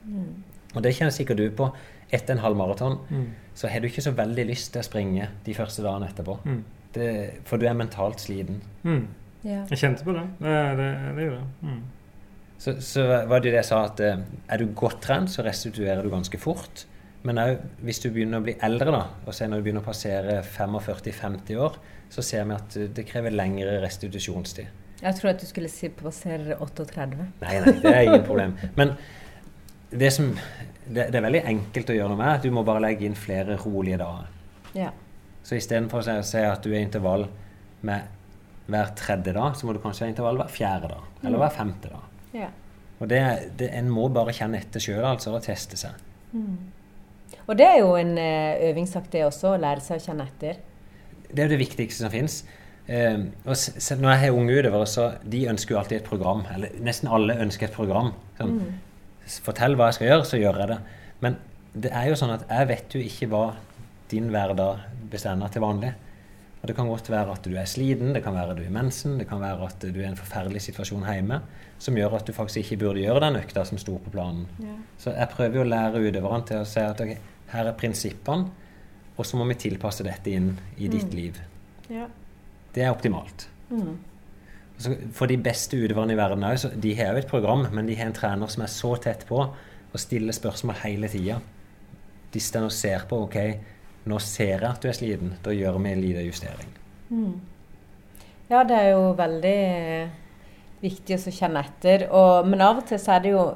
[0.74, 1.68] Og det kjenner sikkert du på.
[2.10, 3.28] Etter en halv maraton Mm.
[3.54, 6.34] så har du ikke så veldig lyst til å springe de første dagene etterpå.
[6.44, 6.64] Mm.
[6.94, 7.06] Det,
[7.44, 8.58] for du er mentalt sliten.
[8.82, 9.06] Mm.
[9.44, 9.62] Ja.
[9.70, 10.24] Jeg kjente på det.
[10.40, 11.48] Det, det, det gjorde jeg.
[11.62, 11.82] Mm.
[12.58, 16.02] Så, så var det det jeg sa, at eh, er du godt trent, så restituerer
[16.02, 16.86] du ganske fort.
[17.22, 19.86] Men òg hvis du begynner å bli eldre, da, og så når du begynner å
[19.90, 21.78] passere 45-50 år,
[22.10, 24.66] så ser vi at eh, det krever lengre restitusjonstid.
[25.02, 27.06] Jeg tror at du skulle si passere 38.
[27.42, 28.56] Nei, nei, det er ingen problem.
[28.78, 28.94] Men
[29.90, 30.30] det som
[30.86, 32.44] det, det er veldig enkelt å gjøre noe med.
[32.44, 34.30] Du må bare legge inn flere rolige dager.
[34.76, 34.92] Ja.
[35.46, 37.26] Så istedenfor å si at du er i intervall
[37.86, 38.12] med
[38.66, 41.10] hver tredje dag, så må du kanskje ha intervall hver fjerde dag.
[41.22, 42.14] Eller hver femte dag.
[42.36, 42.52] ja.
[42.96, 43.18] Og det,
[43.60, 45.98] det, en må bare kjenne etter sjøl, altså, og teste seg.
[47.44, 50.62] Og det er jo en eh, øvingssak, det også, å lære seg å kjenne etter.
[51.26, 52.38] Det er jo det viktigste som fins.
[52.88, 56.04] Eh, og s- s- når jeg har unge utøvere, så de ønsker jo alltid et
[56.04, 56.44] program.
[56.54, 58.12] Eller nesten alle ønsker et program.
[58.38, 58.72] Sånn, mm.
[59.42, 60.78] Fortell hva jeg skal gjøre, så gjør jeg det.
[61.20, 61.36] Men
[61.74, 63.54] det er jo sånn at jeg vet jo ikke hva
[64.08, 64.78] din hverdag
[65.10, 65.94] bestemmer til vanlig.
[66.62, 68.72] Og det kan godt være at du er sliten, det kan være du er i
[68.72, 71.40] mensen, det kan være at du er i en forferdelig situasjon hjemme
[71.78, 74.46] som gjør at du faktisk ikke burde gjøre den økta som sto på planen.
[74.98, 77.12] Så jeg prøver jo å lære utøverne til å si at ok,
[77.52, 78.48] her er prinsippene,
[79.18, 81.38] og så må vi tilpasse dette inn i ditt liv.
[81.90, 82.06] Ja.
[82.76, 83.48] Det er optimalt.
[83.72, 83.96] Mm.
[85.16, 88.10] For de beste utøverne i verden òg, de har jo et program, men de har
[88.10, 91.38] en trener som er så tett på og stiller spørsmål hele tida.
[92.34, 93.38] De står og ser på OK,
[94.06, 95.32] nå ser jeg at du er sliten.
[95.42, 96.74] Da gjør vi en liten justering.
[98.50, 99.60] Ja, det er jo veldig
[100.82, 102.06] viktig å kjenne etter.
[102.12, 103.46] Og, men av og til så er det jo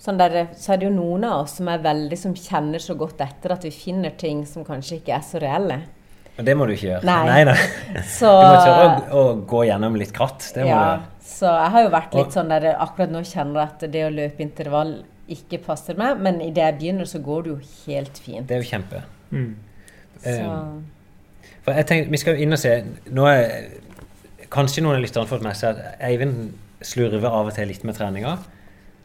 [0.00, 2.96] sånn der, så er det jo noen av oss som er veldig som kjenner så
[2.98, 5.78] godt etter at vi finner ting som kanskje ikke er så reelle.
[6.34, 7.06] Og det må du ikke gjøre.
[7.06, 7.44] Nei.
[7.44, 7.54] nei.
[7.54, 8.02] nei.
[8.10, 10.48] Så, Du må tørre å, å gå gjennom litt kratt.
[10.54, 11.26] Det må ja, du gjøre.
[11.34, 14.14] så jeg har jo vært litt sånn der akkurat nå kjenner jeg at det å
[14.14, 14.96] løpe intervall
[15.34, 18.44] ikke passer meg, men idet jeg begynner, så går det jo helt fint.
[18.48, 19.04] Det er jo kjempe.
[19.30, 19.54] Mm.
[20.20, 22.70] Så, Eh, For jeg tenkte, Vi skal jo inn og se
[23.12, 23.64] nå er,
[24.52, 26.52] Kanskje noen av lytterne har fått med seg at Eivind
[26.84, 28.36] slurver av og til litt med treninga.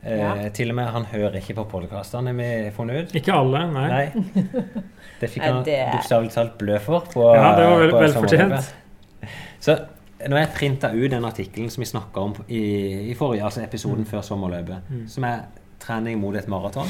[0.04, 0.50] Eh, Ja.
[0.56, 3.16] Til og med han hører ikke på podkastene vi har funnet ut.
[3.20, 3.88] Ikke alle, nei.
[3.90, 4.24] Nei.
[5.20, 7.02] Det fikk han det- bokstavelig talt blø for.
[7.14, 8.70] På, Ja, det var vel, vel fortjent.
[9.60, 9.76] Så
[10.30, 12.62] når jeg printa ut den artikkelen som vi snakka om i,
[13.12, 15.08] i forrige, altså episoden før sommerløpet, Mm.
[15.08, 15.40] som er
[15.80, 16.88] trening mot et maraton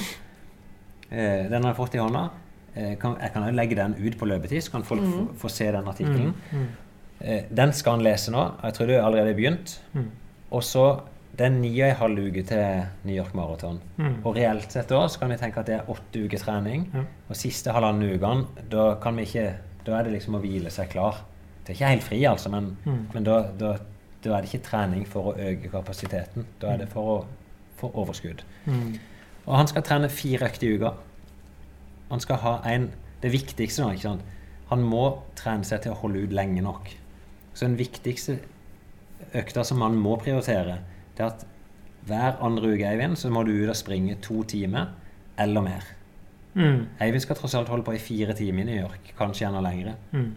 [1.11, 2.29] eh, Den har jeg fått i hånda.
[2.75, 5.49] Eh, kan, jeg kan jo legge den ut på løpetid, så kan folk få, få
[5.49, 6.33] se den artikkelen.
[6.53, 6.67] Mm.
[7.21, 8.51] Eh, den skal han lese nå.
[8.63, 9.79] Jeg tror det allerede er begynt.
[9.93, 10.11] Mm.
[10.51, 10.99] Og så
[11.39, 13.77] Det er ni og en halv uke til New York Marathon.
[13.95, 14.17] Mm.
[14.27, 16.89] Og reelt sett da så kan vi tenke at det er åtte uker trening.
[16.93, 17.05] Ja.
[17.31, 19.45] Og siste halvannen uken, da kan vi ikke
[19.87, 21.21] Da er det liksom å hvile seg klar.
[21.63, 23.07] Det er ikke helt fri, altså, men, Mm.
[23.13, 23.69] men da, da,
[24.23, 26.45] da er det ikke trening for å øke kapasiteten.
[26.61, 27.25] Da er det for å
[27.79, 28.43] få overskudd.
[28.65, 28.99] Mm.
[29.47, 30.91] Og han skal trene fire økter i uka.
[32.11, 34.21] Han skal ha en Det viktigste nå, ikke sant
[34.69, 36.89] Han må trene seg til å holde ut lenge nok.
[37.53, 38.39] Så den viktigste
[39.33, 40.79] økta som han må prioritere,
[41.19, 41.45] det er at
[42.07, 44.93] hver andre uke Eivind, så må du ut og springe to timer
[45.39, 45.87] eller mer.
[46.55, 46.85] Mm.
[47.03, 49.97] Eivind skal tross alt holde på i fire timer i New York, kanskje enda lengre.
[50.15, 50.31] Mm.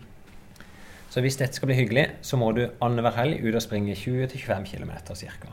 [1.13, 4.65] Så hvis dette skal bli hyggelig, så må du annenhver helg ut og springe 20-25
[4.73, 5.53] km ca.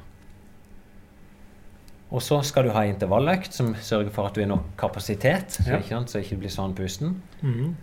[2.10, 5.78] Og så skal du ha intervalløkt som sørger for at du har nok kapasitet, så,
[5.78, 6.02] Ja.
[6.08, 7.22] så ikke du blir sånn pusten.
[7.42, 7.76] Mm.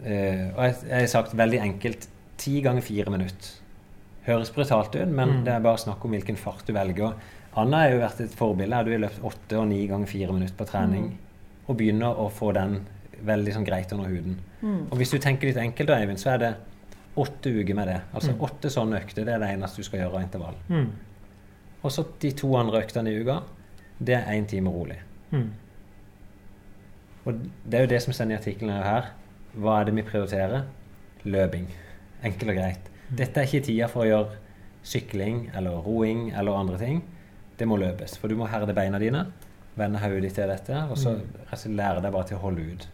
[0.00, 2.08] Uh, og jeg, jeg har sagt veldig enkelt
[2.40, 3.60] ti ganger fire minutter.
[4.26, 5.44] Høres brutalt ut, men Mm.
[5.44, 7.14] det er bare snakk om hvilken fart du velger.
[7.56, 8.84] Anna har jo vært et forbilde.
[8.84, 11.18] Du har løpt åtte og ni ganger fire minutter på trening.
[11.68, 12.86] Og begynner å få den
[13.24, 14.38] veldig sånn greit under huden.
[14.62, 14.86] Mm.
[14.90, 16.54] Og hvis du tenker litt enkelt, Eivind, så er det
[17.16, 18.00] åtte uker med det.
[18.14, 18.40] Altså Mm.
[18.40, 19.24] åtte sånne økter.
[19.24, 20.54] Det er det eneste du skal gjøre av intervall.
[20.68, 20.90] Mm.
[21.84, 23.42] Og så de to andre øktene i uka,
[24.02, 24.96] det er én time rolig.
[25.32, 25.50] Mm.
[27.26, 27.34] Og
[27.68, 29.06] det er jo det som står i artikkelen her.
[29.56, 30.64] Hva er det vi prioriterer?
[31.24, 31.66] Løping.
[32.24, 32.90] Enkelt og greit.
[33.08, 34.38] Dette er ikke tida for å gjøre
[34.84, 37.02] sykling eller roing eller andre ting.
[37.58, 38.16] Det må løpes.
[38.20, 39.26] For du må herde beina dine,
[39.78, 41.16] vende hodet ditt til dette, og så
[41.52, 42.88] slett lære deg bare til å holde ut.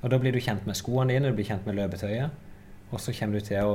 [0.00, 2.30] Og da blir du kjent med skoene dine, du blir kjent med løpetøyet,
[2.90, 3.74] og så kommer du til å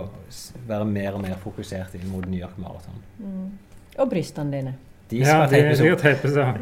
[0.68, 2.98] være mer og mer fokusert inn mot New York Marathon.
[3.98, 4.74] og brystene dine.
[5.10, 5.86] De Ja, skal de, teipes opp.
[5.86, 6.58] De teipes av.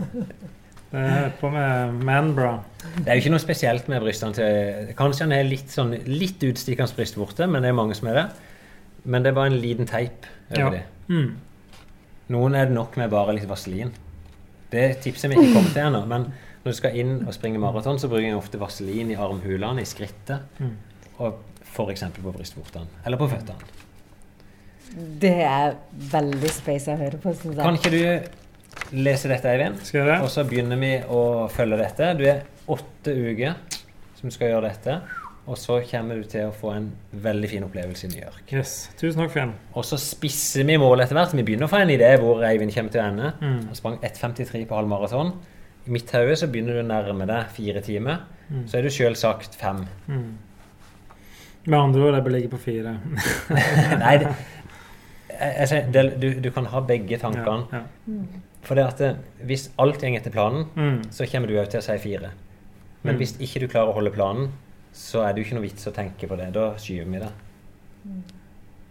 [0.91, 2.51] Det er på med manbra.
[2.99, 6.43] Det er jo ikke noe spesielt med brystene til Kanskje han er litt, sånn, litt
[6.43, 8.25] utstikkende brystvorte, men det er mange som er det.
[9.05, 10.69] Men det er bare en liten teip over Ja.
[10.69, 10.83] det.
[11.09, 11.35] Mm.
[12.29, 13.91] Noen er det nok med bare litt vaselin.
[14.71, 16.05] Det tipset vi ikke kommet til ennå.
[16.07, 16.23] Men
[16.63, 19.85] når du skal inn og springe maraton, så bruker jeg ofte vaselin i armhulene, i
[19.85, 20.77] skrittet, Mm.
[21.19, 22.03] og f.eks.
[22.21, 22.87] på brystvortene.
[23.05, 23.59] Eller på føttene.
[25.19, 25.75] Det er
[26.11, 29.79] veldig space å høre på, syns Kan ikke du lese dette, Eivind?
[29.85, 32.11] Skal jeg Og så begynner vi å følge dette.
[32.17, 33.55] Du er åtte uker
[34.19, 35.01] som skal gjøre dette.
[35.51, 38.45] Og så kommer du til å få en veldig fin opplevelse i New York.
[38.55, 38.75] Yes.
[38.99, 39.49] Tusen takk, Finn.
[39.75, 41.33] Og så spisser vi målet etter hvert.
[41.35, 43.33] Vi begynner å få en idé hvor Eivind kommer til å ende.
[43.41, 43.57] Mm.
[43.67, 45.33] Han sprang 1,53 på halvmaraton.
[45.83, 48.21] I mitt hode så begynner du å nærme deg fire timer.
[48.47, 48.63] Mm.
[48.71, 49.83] Så er du selvsagt fem.
[50.07, 50.29] Mm.
[51.65, 52.95] Med andre ord, jeg bør ligge på fire.
[54.05, 54.31] Nei, det,
[55.33, 57.67] jeg, jeg, det, du, du kan ha begge tankene.
[57.71, 58.41] Ja, ja.
[58.63, 61.01] For det at eh, hvis alt går etter planen, Mm.
[61.11, 62.31] så kommer du òg til å si fire.
[63.03, 63.19] Men Mm.
[63.19, 64.53] hvis ikke du klarer å holde planen,
[64.93, 66.51] så er det jo ikke noe vits å tenke på det.
[66.55, 67.31] Da skyver vi det.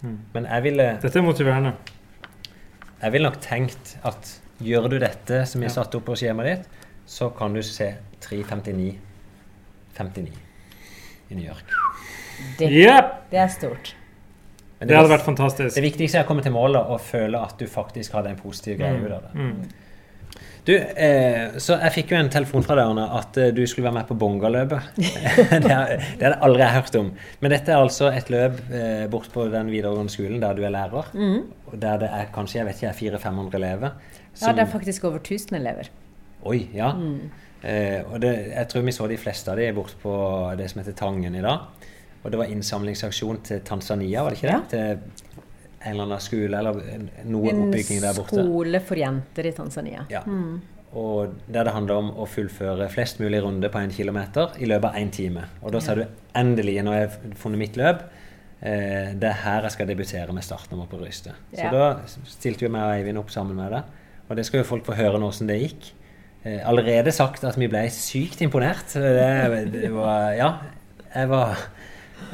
[0.02, 0.18] Mm.
[0.34, 1.74] Men jeg ville, Dette er motiverende.
[3.02, 5.74] jeg ville nok tenkt at gjør du dette som er Ja.
[5.76, 6.68] satt opp på skjemaet ditt,
[7.06, 8.96] så kan du se 3.59
[9.94, 10.32] 59
[11.30, 11.64] i New York.
[12.58, 13.30] Det, yep.
[13.30, 13.94] det er stort.
[14.80, 15.74] Det, Det hadde vært fantastisk.
[15.76, 18.78] det viktigste er å komme til målet og føle at du faktisk hadde en positiv
[18.78, 19.34] greie ut av det.
[19.34, 19.68] Mm.
[20.62, 23.88] Du, eh, så jeg fikk jo en telefon fra deg, Arne, at eh, du skulle
[23.88, 24.92] være med på Bongaløpet.
[25.64, 27.08] det, har- jeg aldri hørt om.
[27.42, 30.70] Men dette er altså et løp eh, bort på den videregående skolen der du er
[30.70, 31.08] lærer.
[31.72, 33.96] Og der det er kanskje jeg vet ikke, 400-500 elever.
[34.40, 35.90] Ja, det er faktisk over 1000 elever.
[36.46, 36.92] Oi, ja.
[37.62, 40.14] Eh, og det, jeg tror vi så de fleste av de bort på
[40.58, 41.90] det som heter Tangen i dag.
[42.22, 44.78] Og det var innsamlingsaksjon til Tanzania, var det ikke det?
[44.78, 45.00] Ja.
[45.02, 45.41] Til
[45.84, 46.72] en eller annen skole eller
[47.24, 48.38] noe En oppbygging der borte.
[48.38, 50.04] En skole for jenter i Tanzania.
[50.10, 50.22] Ja.
[50.92, 54.90] Og der det handler om å fullføre flest mulig runder på én kilometer i løpet
[54.90, 55.46] av én time.
[55.62, 56.02] Og da sa du
[56.36, 58.02] endelig, når jeg har funnet mitt løp,
[58.60, 61.32] eh, det er her jeg skal debutere med startnummer på brystet.
[61.54, 61.70] Så Ja.
[61.70, 63.82] da stilte jo meg og Eivind opp sammen med deg.
[64.28, 65.92] Og det skal jo folk få høre nå åssen det gikk.
[66.44, 68.92] Eh, allerede sagt at vi ble sykt imponert.
[68.92, 70.58] Det, det var Ja.
[71.14, 71.56] Jeg var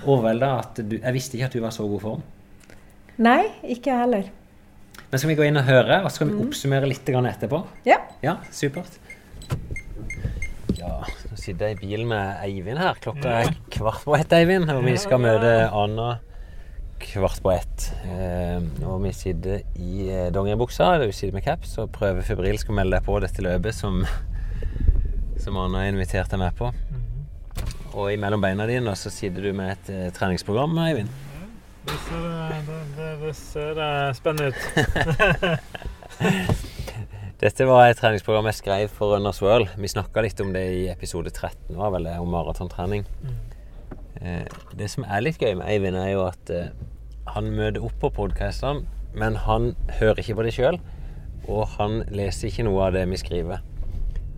[0.06, 2.22] overvelda at du Jeg visste ikke at du var i så god form.
[3.18, 4.28] Nei, ikke jeg heller.
[5.08, 7.62] Men skal vi gå inn og høre, og så skal vi oppsummere litt etterpå?
[7.88, 7.96] Ja.
[8.22, 8.98] Ja, supert.
[10.78, 13.00] Ja, nå sitter jeg i bilen med Eivind her.
[13.02, 14.70] Klokka er kvart på ett, Eivind.
[14.70, 16.18] Og vi skal møte Anna
[17.02, 17.88] kvart på ett.
[18.06, 22.76] Eh, og vi sitter i eh, dongeribuksa, du sitter med caps, og prøver febrilsk å
[22.78, 24.02] melde deg på dette løpet som,
[25.42, 26.70] som Anna har invitert deg med på.
[27.98, 31.10] Og imellom beina dine så sitter du med et eh, treningsprogram, Eivind.
[31.88, 31.94] Det
[32.96, 34.54] det, det, ser spennende ut.
[37.40, 39.68] Dette var et treningsprogram jeg skrev for Runners World.
[39.80, 43.02] Vi snakka litt om det i episode 13, var vel det, om maratontrening.
[44.20, 44.44] Eh,
[44.76, 46.68] det som er litt gøy med Eivind, er jo at eh,
[47.32, 48.84] han møter opp på podkastene,
[49.16, 49.62] men han
[50.00, 50.76] hører ikke på det sjøl.
[51.48, 53.58] Og han leser ikke noe av det vi skriver.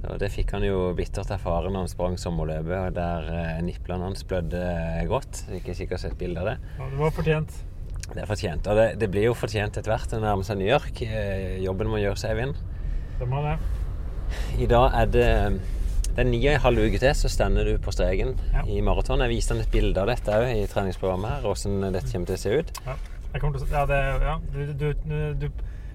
[0.09, 4.23] Og Det fikk han jo bittert erfare når han sprang sommerløpet, der eh, nipplene hans
[4.25, 5.43] blødde eh, godt.
[5.59, 6.57] Ikke sikkert sett bilde av det.
[6.79, 7.59] Ja, det var fortjent.
[8.11, 8.67] Det er fortjent.
[8.67, 10.09] Og det, det blir jo fortjent etter hvert.
[10.11, 11.03] Det nærmer seg New York.
[11.05, 12.57] Eh, jobben må gjøres, Eivind.
[13.21, 13.59] Det må det.
[14.63, 15.29] I dag er det
[16.11, 18.65] det er ni og en halv uke til, så stender du på streken Ja.
[18.67, 19.21] i maraton.
[19.23, 22.35] Jeg viste han et bilde av dette òg i treningsprogrammet her, hvordan dette kommer til
[22.35, 22.73] å se ut.
[22.89, 22.97] Ja.
[23.31, 25.47] Jeg kommer til å Ja, det Ja, du, du, du, du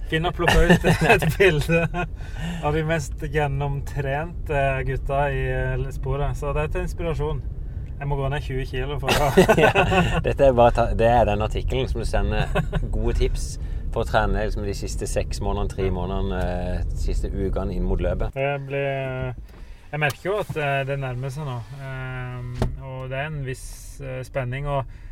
[0.10, 1.82] finner og plukker ut et bilde
[2.66, 6.38] av de mest gjennomtrente gutta i eh, sporet.
[6.38, 7.42] Så det er til inspirasjon.
[7.96, 9.30] Jeg må gå ned 20 kilo for å
[9.62, 9.72] ja,
[10.26, 12.50] dette er bare det er den artikkelen som du sender
[12.92, 13.54] gode tips
[13.94, 17.86] for å trene liksom, de siste seks månedene, tre månedene, eh, de siste ukene inn
[17.88, 18.36] mot løpet.
[18.36, 19.32] Det blir
[19.94, 21.56] Jeg merker jo at eh, det nærmer seg nå.
[21.80, 23.66] Eh, Og det er en viss
[24.04, 24.68] eh, spenning.
[24.68, 25.05] Og eh,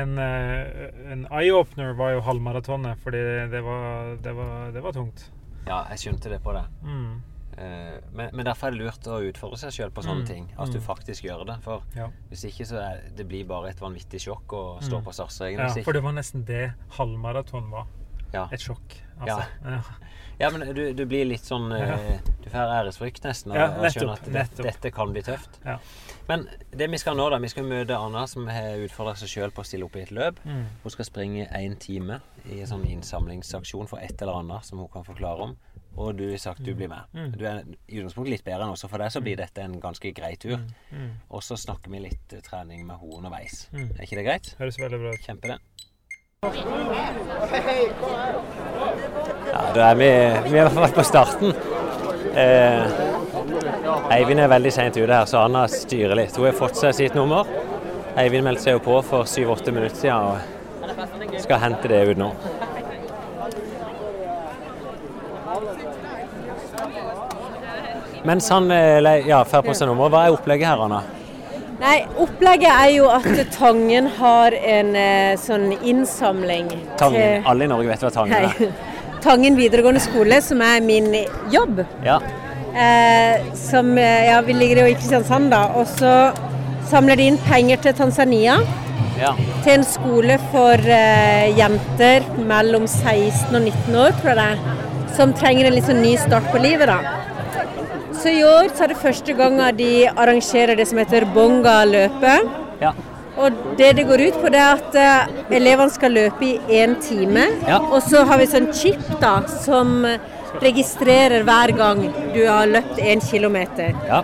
[0.00, 5.26] en, eh, en eye-opener var jo halvmaratonet, fordi det var, det, var, det var tungt.
[5.66, 6.64] Ja, jeg skjønte det på det.
[6.82, 7.22] Mm.
[7.58, 10.46] Eh, Men, men derfor er det lurt å utfordre seg sjøl på sånne Mm, ting.
[10.58, 10.84] At du mm.
[10.86, 11.58] faktisk gjør det.
[11.62, 12.06] For Ja.
[12.30, 15.04] hvis ikke så er det blir bare et vanvittig sjokk å stå Mm.
[15.04, 15.58] på startstreken.
[15.76, 17.86] ja, for det var nesten det halvmaraton var.
[18.32, 18.46] Ja.
[18.52, 18.96] Et sjokk.
[19.20, 19.44] Altså.
[19.64, 19.80] Ja.
[20.40, 23.52] Ja, men du, du blir litt sånn eh, Du får æresfrykt nesten.
[23.52, 25.58] Og, Ja, og skjønner at det, dette kan bli tøft.
[25.66, 25.76] Ja.
[26.30, 29.52] Men det vi skal nå, da Vi skal møte Anna, som har utfordra seg sjøl
[29.52, 30.40] på å stille opp i et løp.
[30.48, 30.62] Mm.
[30.84, 34.88] Hun skal springe én time i en sånn innsamlingsaksjon for et eller annet som hun
[34.92, 35.56] kan forklare om.
[36.00, 37.04] Og du har sagt du blir med.
[37.12, 37.30] Mm.
[37.34, 39.76] Du er i utgangspunktet litt bedre enn oss, så for deg så blir dette en
[39.82, 40.56] ganske grei tur.
[40.94, 41.10] Mm.
[41.28, 43.66] Og så snakker vi litt eh, trening med henne underveis.
[43.74, 43.90] Mm.
[43.98, 44.52] Er ikke det greit?
[44.62, 45.26] Høres veldig bra ut.
[45.26, 45.58] Kjempe det.
[46.42, 46.48] Ja,
[49.74, 51.52] da er vi, er i hvert fall på starten.
[52.32, 52.94] Eh,
[54.16, 56.32] Eivind er veldig seint ute her, så Anna styrer litt.
[56.40, 57.44] Hun har fått seg sitt nummer.
[58.16, 62.32] Eivind meldte seg jo på for syv-åtte minutter siden og skal hente det ut nå.
[68.32, 71.04] Mens han eh, ja, får på seg nummer, hva er opplegget her, Anna?
[71.80, 76.68] Nei, opplegget er jo at Tangen har en eh, sånn innsamling
[77.00, 77.46] Tangen.
[77.48, 78.52] Alle i Norge vet hva Tangen er.
[78.60, 78.68] Nei.
[79.24, 81.08] Tangen videregående skole, som er min
[81.52, 81.82] jobb.
[82.04, 82.18] Ja.
[82.72, 85.66] Eh, som eh, Ja, vi ligger jo i Kristiansand, da.
[85.80, 86.12] Og så
[86.90, 88.60] samler de inn penger til Tanzania.
[89.20, 89.32] ja.
[89.64, 94.62] Til en skole for eh, jenter mellom 16 og 19 år, tror jeg det er.
[95.16, 97.19] Som trenger en litt sånn ny start på livet, da.
[98.20, 102.50] Så i år så er det første gangen de arrangerer det som heter Bonga-løpet.
[102.82, 102.92] ja.
[103.40, 106.98] Og det det går ut på, det er at eh, elevene skal løpe i én
[107.00, 107.46] time.
[107.64, 107.78] Ja.
[107.80, 110.04] Og så har vi sånn chip da, som
[110.60, 112.02] registrerer hver gang
[112.34, 113.94] du har løpt én kilometer.
[114.10, 114.20] Ja.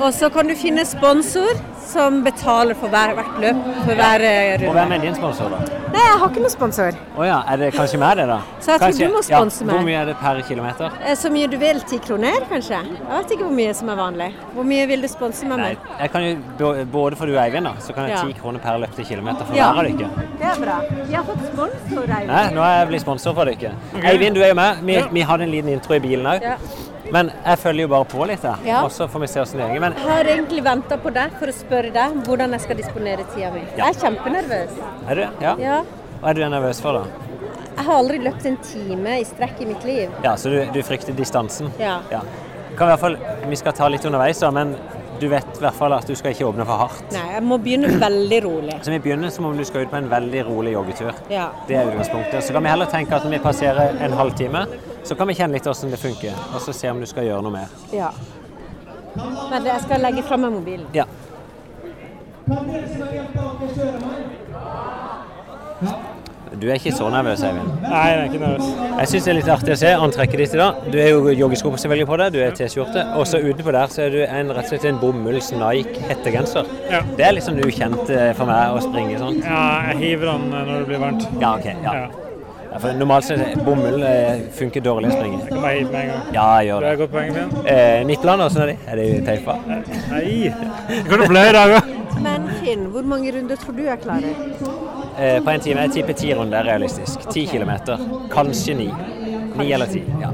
[0.00, 1.52] Og så kan du finne sponsor
[1.90, 3.62] som betaler for hver, hvert løp.
[3.84, 4.24] For hver
[4.68, 5.80] Og hvem er din sponsor, da?
[5.90, 6.98] Nei, jeg har ikke noen sponsor.
[7.18, 8.36] Å ja, er det kanskje meg, det, da?
[8.62, 9.66] Så jeg tror du må sponse ja.
[9.66, 9.74] meg.
[9.74, 10.98] Hvor mye er det per kilometer?
[11.02, 11.80] Eh, Så mye du vil.
[11.90, 12.78] Ti kroner, kanskje?
[12.86, 14.28] Jeg vet ikke hvor mye som er vanlig.
[14.54, 15.88] Hvor mye vil du sponse meg Nei, med?
[16.04, 18.22] jeg kan jo både for du og Eivind, da, så kan jeg Ja.
[18.28, 19.72] ti kroner per løpte kilometer for Ja.
[19.72, 20.28] hver av dere.
[20.38, 20.78] Det er bra.
[21.08, 22.30] Vi har fått sponsor, Eivind.
[22.30, 23.74] Nei, nå er jeg blitt sponsor for dere.
[24.04, 24.76] Eivind, du er jo med.
[24.84, 26.46] Vi, vi hadde en liten intro i bilen òg.
[27.10, 27.14] Ja.
[27.18, 28.66] Men jeg følger jo bare på litt, jeg.
[28.70, 28.82] Ja.
[28.86, 29.80] Og så får vi se åssen det går.
[29.82, 32.78] Men Jeg har egentlig venta på deg for å spørre deg om hvordan jeg skal
[32.78, 33.64] disponere tida mi.
[33.76, 33.88] Ja.
[33.88, 34.78] Jeg er kjempenervøs.
[35.10, 35.24] er du?
[35.42, 35.56] Ja.
[35.58, 35.80] Ja.
[36.20, 37.26] Hva er du nervøs for, da?
[37.80, 40.10] Jeg har aldri løpt en time i strekk i mitt liv.
[40.22, 41.72] Ja, Så du, du frykter distansen?
[41.80, 42.00] Ja.
[42.76, 43.16] Kan i hvert fall,
[43.48, 44.76] Vi skal ta litt underveis, da, men
[45.20, 47.04] du vet i hvert fall at du skal ikke åpne for hardt.
[47.14, 48.76] Nei, jeg må begynne veldig rolig.
[48.84, 51.12] Så vi begynner som om du skal ut på en veldig rolig joggetur.
[51.32, 51.50] Ja.
[51.68, 52.44] Det er utgangspunktet.
[52.46, 54.66] Så kan vi heller tenke at når vi passerer en halvtime,
[55.04, 57.42] så kan vi kjenne litt hvordan det funker, og så se om du skal gjøre
[57.46, 57.80] noe mer.
[57.94, 58.12] ja.
[59.50, 60.86] Men jeg skal legge fra meg mobilen.
[60.94, 61.04] Ja.
[66.60, 67.68] Du er ikke så nervøs, Eivind.
[67.86, 68.66] Nei, jeg er ikke nervøs.
[69.00, 70.80] Jeg syns det er litt artig å se antrekket ditt i dag.
[70.92, 73.04] Du er jo joggesko selvfølgelig på deg, du er T-skjorte.
[73.16, 76.68] Og så utenpå der så er du en, rett og slett en bomulls Nike hettegenser.
[76.92, 77.00] Ja.
[77.16, 79.38] Det er liksom ukjent eh, for meg å springe sånn.
[79.40, 81.24] Ja, jeg hiver den når det blir varmt.
[81.40, 81.70] Ja, OK.
[81.70, 81.94] Ja.
[82.02, 82.26] Ja.
[82.70, 85.40] Ja, for normalt så det- bomull eh, funker dårlig å springe.
[85.40, 86.28] Jeg kan bare hive med en gang.
[86.36, 87.00] Ja, gjør Du har det.
[87.00, 87.66] godt poeng, Finn.
[87.72, 88.76] Eh, Nippland, åssen er de?
[88.86, 89.56] Er de teipa?
[89.66, 90.52] Nei,
[90.92, 91.90] det går i dag òg.
[92.20, 94.89] Men Finn, hvor mange runder tror du jeg klarer?
[95.18, 97.26] Eh, på en time jeg tipper ti runder er realistisk.
[97.32, 97.98] Ti kilometer.
[98.32, 98.88] Kanskje ni.
[99.58, 100.02] Ni eller ti.
[100.20, 100.30] Ja.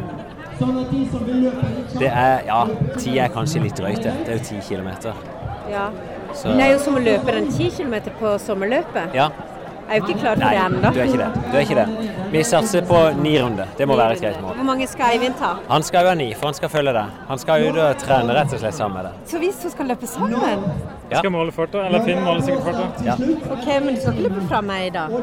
[1.98, 2.60] Det er Ja,
[2.98, 4.12] ti er kanskje litt drøyt, det.
[4.26, 5.12] Det er jo ti kilometer.
[5.70, 5.88] Ja.
[6.34, 9.14] Så Men det er jo som å løpe den ti kilometer på sommerløpet.
[9.14, 9.28] Ja.
[9.88, 10.92] Jeg er jo ikke klar for Nei, det ennå.
[10.94, 11.42] du er ikke det.
[11.52, 11.88] Du er ikke det.
[12.36, 13.68] Vi satser på ni runder.
[13.76, 14.58] Det må være et greit mål.
[14.58, 15.54] Hvor mange skal Eivind ta?
[15.70, 17.14] Han skal jo ha ni, for han skal følge deg.
[17.30, 19.12] Han skal ut og trene rett og slett sammen med det.
[19.30, 20.34] Så vi to skal løpe sammen?
[21.08, 21.22] Ja.
[21.22, 21.86] Skal måle farta.
[21.86, 23.06] Eller Finn måler sikkert farta.
[23.06, 23.14] Ja.
[23.54, 25.14] Ok, men du skal ikke løpe fra meg i dag?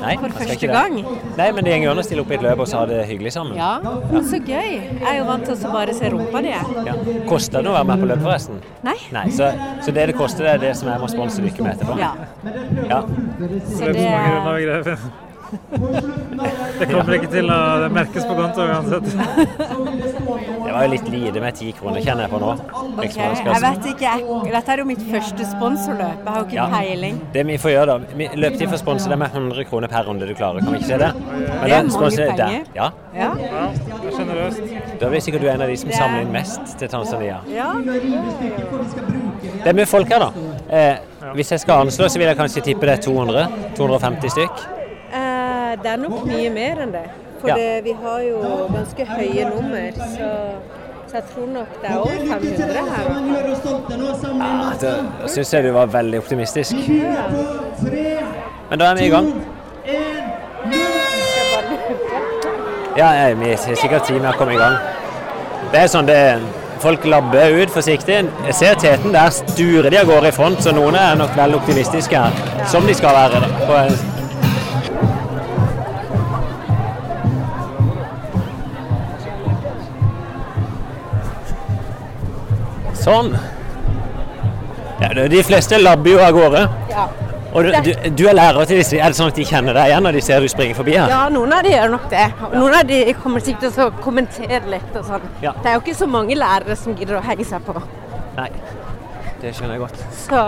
[0.00, 0.70] Nei, For første det.
[0.72, 0.96] gang?
[1.42, 3.02] Nei, men det går an å stille opp i et løp og så ha det
[3.10, 3.60] hyggelig sammen.
[3.60, 3.74] Ja.
[4.14, 4.72] Men så gøy.
[4.78, 6.54] Jeg er jo vant til å bare se rumpa di.
[6.88, 6.96] Ja.
[7.28, 8.64] Koster det å være med på løp, forresten?
[8.86, 8.96] Nei?
[9.12, 9.52] Nei, så,
[9.84, 12.00] så det det koster, det er det som jeg må sponse Lykke med etterpå?
[12.00, 12.14] Ja.
[12.88, 13.04] Ja.
[13.76, 15.25] Så det
[16.78, 19.06] Det kommer ikke til å merkes på konto uansett.
[19.06, 22.50] Det var jo litt lite med ti kroner, kjenner jeg på nå.
[22.96, 24.00] Okay, Jeg vet ikke.
[24.00, 26.18] jeg- Dette er jo mitt første sponsorløp.
[26.24, 26.66] Jeg har jo ikke Ja.
[26.68, 27.20] peiling.
[27.32, 30.26] Det vi får gjøre da, vi- Løpetid for sponsor er med 100 kroner per runde
[30.26, 31.12] du klarer, kan vi ikke se det?
[31.14, 32.64] Men Det er mange penger.
[32.74, 33.22] Ja, Ja.
[33.22, 34.98] Ja, det er generøst.
[35.00, 37.36] da blir sikkert du en av de som Det er- samler inn mest til Tanzania.
[37.48, 37.72] ja.
[39.64, 40.30] Det er mye folk her, da.
[40.70, 40.96] Eh,
[41.34, 43.48] hvis jeg skal anslå, så vil jeg kanskje tippe det er 200?
[43.76, 44.75] 250 stykk?
[45.76, 47.04] Eh, det er nok mye mer enn det.
[47.40, 47.54] For Ja.
[47.54, 48.38] det, vi har jo
[48.72, 50.28] ganske høye nummer, så,
[51.06, 53.04] så jeg tror nok det er over 500 her.
[54.40, 56.72] Ja, da syns jeg du var veldig optimistisk.
[58.70, 59.32] Men da er vi i gang.
[62.96, 64.78] Ja, ja, vi er sikkert tid med å komme i gang.
[65.72, 66.20] Det er sånn det
[66.80, 68.18] Folk labber ut forsiktig.
[68.46, 71.56] Jeg ser teten der sturer de av gårde i front, så noen er nok veldig
[71.56, 72.66] optimistiske her.
[72.68, 73.40] Som de skal være.
[73.40, 74.15] da.
[83.06, 83.30] Sånn.
[84.98, 86.62] Ja, de fleste labber jo av gårde.
[86.90, 87.04] Ja.
[87.56, 88.98] Og du, du, er lærer til disse.
[88.98, 91.12] Er det sånn at de kjenner deg igjen når de ser du springer forbi her?
[91.12, 92.24] ja, noen av de gjør nok det.
[92.52, 95.28] Noen av de kommer sikkert til å kommentere litt og sånn.
[95.44, 95.54] Ja.
[95.62, 97.78] Det er jo ikke så mange lærere som gidder å henge seg på.
[98.36, 98.50] Nei,
[99.40, 100.02] det skjønner jeg godt.
[100.26, 100.42] Så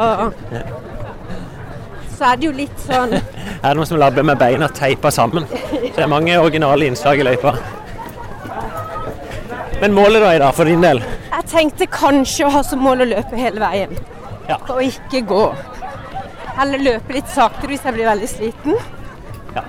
[2.18, 3.14] Så er det jo litt sånn
[3.62, 5.46] er det noen som labber med beina teipa sammen.
[5.70, 7.54] Det er mange originale innslag i løypa.
[9.78, 11.00] Men målet da i dag, for din del?
[11.48, 13.94] Tenkte kanskje å ha som mål å løpe hele veien.
[14.48, 14.58] Ja.
[14.72, 15.42] Og ikke gå.
[16.60, 18.78] Eller løpe litt saktere hvis jeg blir veldig sliten.
[19.54, 19.62] ja.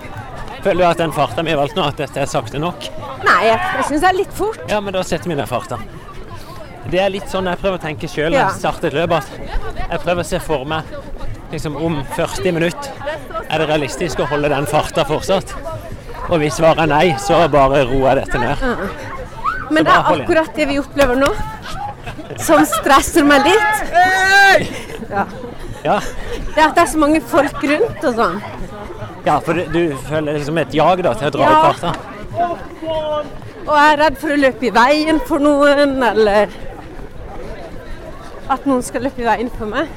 [0.60, 2.84] Føler du at den farten vi har valgt nå, at dette er sakte nok?
[3.24, 4.60] Nei, jeg, syns det er litt fort.
[4.68, 5.80] Ja, men da setter vi den farten.
[6.92, 8.48] Det er litt sånn jeg prøver å tenke sjøl når Ja.
[8.50, 9.14] jeg starter et løp,
[9.80, 10.84] jeg prøver å se for meg
[11.54, 12.92] liksom om 40 minutter
[13.50, 15.54] er det realistisk å holde den farten fortsatt.
[16.30, 18.58] Og hvis svaret er nei, så bare roer jeg dette ned.
[19.72, 21.32] Men det er akkurat det vi opplever nå,
[22.40, 23.94] som stresser meg litt.
[25.10, 25.26] Ja.
[25.84, 26.00] Ja,
[26.56, 28.42] Det at det er så mange folk rundt og sånn.
[29.26, 31.60] ja for du, føler liksom et jag da til å dra Ja.
[31.70, 31.96] opp farta.
[33.70, 36.48] Og jeg er redd for å løpe i veien for noen, eller
[38.50, 39.88] at noen skal løpe i veien for meg.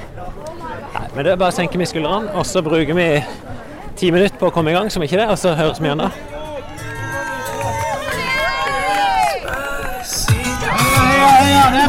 [0.93, 3.25] Nei, men det er bare å senke med skuldrene, og så bruker vi
[3.97, 5.99] ti minutter på å komme i gang, som ikke det, og så høres vi igjen
[6.05, 6.11] da.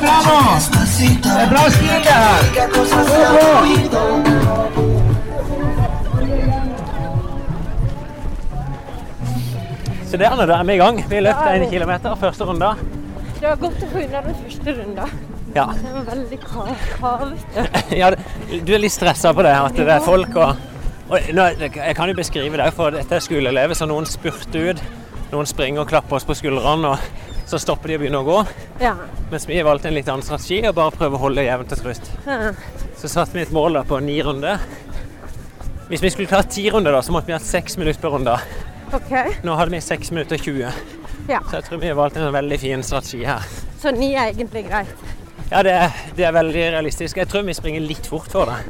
[0.04, 2.42] Det er bra stil, det her.
[10.08, 11.00] Så der nå, er vi i gang.
[11.10, 12.74] Vi løpt en kilometer første runde.
[13.40, 15.10] Det var godt å få unna den første runden.
[15.56, 15.66] Ja.
[15.80, 17.66] Det var veldig kravete.
[18.02, 18.12] ja,
[18.52, 20.64] du er litt stressa på det, at det er folk og,
[21.08, 24.84] og nå, Jeg kan jo beskrive det, for dette er skoleelever, så noen spurter ut.
[25.32, 28.38] Noen springer og klapper oss på skuldrene, og så stopper de og begynner å gå.
[28.82, 28.94] Ja.
[29.32, 32.12] Mens vi valgte en litt annen strategi og bare prøver å holde jevnt og trutt.
[32.28, 32.54] ja.
[33.04, 34.62] Så satte vi et mål da på ni runder.
[35.90, 38.38] Hvis vi skulle klart ti runder, da, så måtte vi hatt seks minutter per runde.
[38.96, 39.12] OK.
[39.44, 40.72] Nå hadde vi seks minutter og 20,
[41.28, 41.40] Ja.
[41.50, 43.44] så jeg tror vi har valgt en veldig fin strategi her.
[43.82, 45.04] Så ni er egentlig greit.
[45.52, 47.18] Ja, det er, det er veldig realistisk.
[47.20, 48.62] Jeg tror vi springer litt fort for det.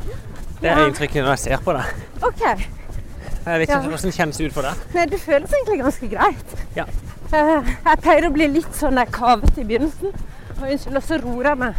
[0.64, 1.84] Det er inntrykket når jeg ser på det.
[2.24, 2.42] OK.
[2.44, 4.84] Jeg vet ikke hvordan det kjennes ut for deg.
[4.96, 6.54] Nei, det føles egentlig ganske greit.
[6.80, 6.86] Ja.
[7.34, 10.14] Eh, Jeg pleier å bli litt sånn der kavete i begynnelsen.
[10.60, 11.74] Og unnskyld, og så roer jeg meg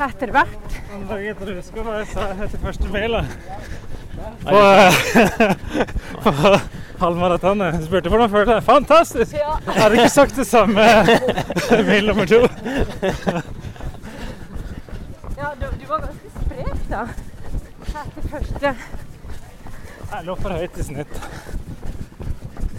[0.00, 0.76] etter hvert.
[1.08, 3.22] Margrethe, du husker hva jeg sa etter første mila?
[4.44, 4.92] På, eh,
[6.24, 6.32] på
[7.00, 7.78] halvmaratonet.
[7.78, 9.34] Jeg spurte hvordan følte jeg Fantastisk!
[9.36, 9.56] Ja.
[9.66, 10.86] Jeg hadde ikke sagt det samme
[11.90, 12.42] mail nummer to.
[15.40, 17.06] Ja, du, du var ganske sprek da.
[17.90, 18.74] Etter første.
[20.10, 21.20] Jeg lå for høyt i snitt.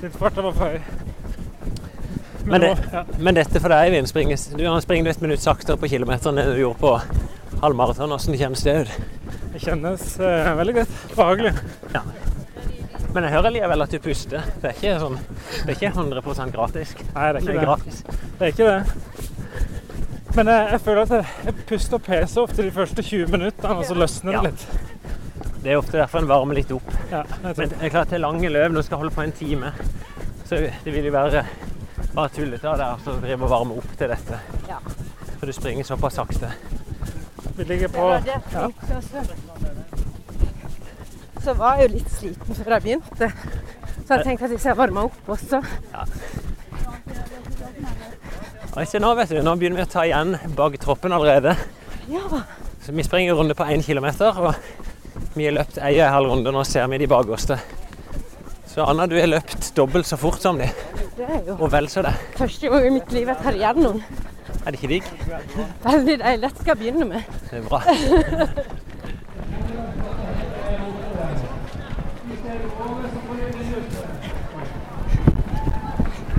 [0.01, 1.10] Snittfarta var for høy.
[2.45, 3.03] Men, det, ja.
[3.19, 6.61] men dette for deg, Eivind, springer, du springer et minutt saktere på kilometeren enn du
[6.63, 6.93] gjorde på
[7.61, 8.09] halvmaraton.
[8.15, 8.95] Hvordan kjennes det ut?
[9.53, 10.95] Det kjennes eh, veldig godt.
[11.15, 11.53] Behagelig.
[13.11, 14.45] Men jeg hører likevel at du puster.
[14.63, 15.17] Det er ikke, sånn,
[15.65, 16.93] det er ikke 100% gratis.
[17.11, 17.65] Nei, det er Det ikke er det.
[17.67, 18.03] gratis.
[18.39, 18.77] Det er ikke det.
[20.37, 23.73] Men jeg, jeg føler at jeg, jeg puster og peser ofte de første 20 minuttene,
[23.75, 24.43] og så løsner det Ja.
[24.47, 24.63] litt.
[25.61, 26.87] Det er ofte derfor en varmer litt opp.
[27.11, 27.51] Ja, det.
[27.59, 28.71] Men det er klart det er lange løp.
[28.73, 29.73] Nå skal holde på en time.
[30.47, 31.43] Så det vil jo være
[32.13, 34.39] bare tullete av deg å driver og varme opp til dette.
[34.69, 34.79] Ja.
[35.39, 36.51] For du springer såpass sakte.
[37.57, 38.69] Vi ligger Det på var det ja.
[41.41, 43.31] Så var jeg jo litt sliten før jeg begynte.
[44.05, 45.61] Så jeg tenkte at hvis jeg varma opp også
[48.71, 49.41] Og ikke nå, vet du.
[49.43, 51.55] Nå begynner vi å ta igjen bak troppen allerede.
[52.11, 52.43] Ja.
[52.85, 54.55] Så vi springer runde på én kilometer, og
[55.35, 56.53] vi har løpt ei og en halv runde.
[56.55, 57.57] Nå ser vi de bakerste.
[58.71, 60.69] Så Anna, du har løpt dobbelt så fort som de,
[61.21, 62.13] Det er jo og vel så det.
[62.35, 63.99] første gang i mitt liv jeg tar igjen noen.
[64.65, 65.09] Er det ikke digg?
[65.83, 66.41] Veldig deilig.
[66.41, 67.21] Dette skal jeg begynne med.
[67.51, 67.81] Det er bra.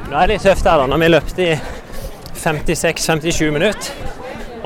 [0.08, 0.90] Nå er det litt tøft her, da.
[0.90, 1.54] Når vi løpte i
[2.42, 3.94] 56-57 minutter.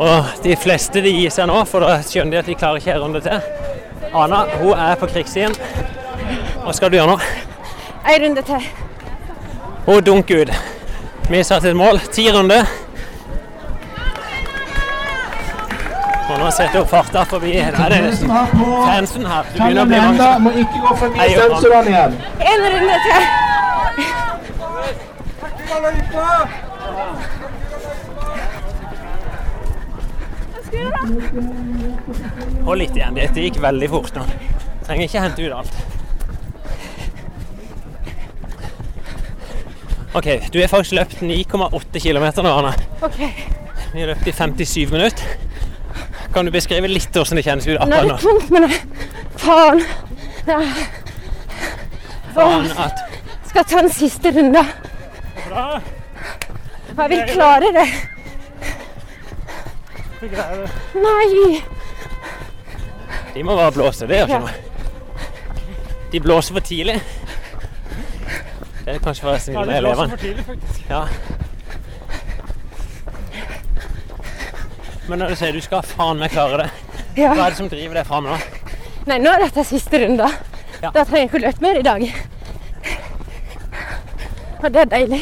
[0.00, 2.96] Og de fleste de gir seg nå, for da skjønner de at de klarer ikke
[2.96, 3.38] en runde til.
[4.16, 5.52] Ana hun er på krigsstien.
[6.64, 7.20] Hva skal du gjøre nå?
[8.06, 8.72] En runde til.
[9.86, 10.50] Hun dunke ut.
[11.30, 12.00] Vi har satt et mål.
[12.12, 12.66] Ti runder.
[16.26, 17.52] Og nå setter hun farta forbi.
[17.54, 19.46] Her er fansen her.
[19.52, 20.30] Du begynner å bli mange.
[20.42, 22.12] må ikke gå forbi sensorene igjen.
[22.52, 23.22] En runde til.
[32.66, 33.14] Hold litt igjen.
[33.14, 34.26] Dette gikk veldig fort nå.
[34.86, 35.95] Trenger ikke hente ut alt.
[40.16, 42.72] OK, du har faktisk løpt 9,8 km nå, Arne.
[43.04, 43.18] OK.
[43.92, 45.24] Vi har løpt i 57 minutter.
[46.32, 48.78] Kan du beskrive litt hvordan det kjennes ut Nå er det tungt, men det
[49.40, 49.82] Faen.
[50.46, 50.72] Jeg
[52.34, 53.02] Faen at
[53.50, 54.62] skal ta den siste runde.
[55.46, 55.66] Bra.
[56.96, 57.86] Jeg vil klare det.
[60.20, 60.70] Du greier det.
[60.96, 61.60] Nei.
[63.34, 64.08] De må bare blåse.
[64.08, 64.54] Det gjør ikke noe.
[66.12, 67.00] De blåser for tidlig.
[68.86, 70.10] Det er kanskje forresten Ja, med det blåser elevene.
[70.10, 70.90] for tidlig, faktisk.
[70.90, 71.04] Ja.
[75.08, 76.70] Men når du sier du skal faen meg klare det,
[77.16, 78.36] hva er det som driver deg fram nå?
[79.06, 80.26] Nei, nå er dette siste runde.
[80.82, 80.90] Ja.
[80.94, 82.06] Da trenger jeg ikke å løpe mer i dag.
[84.62, 85.20] Og det er deilig.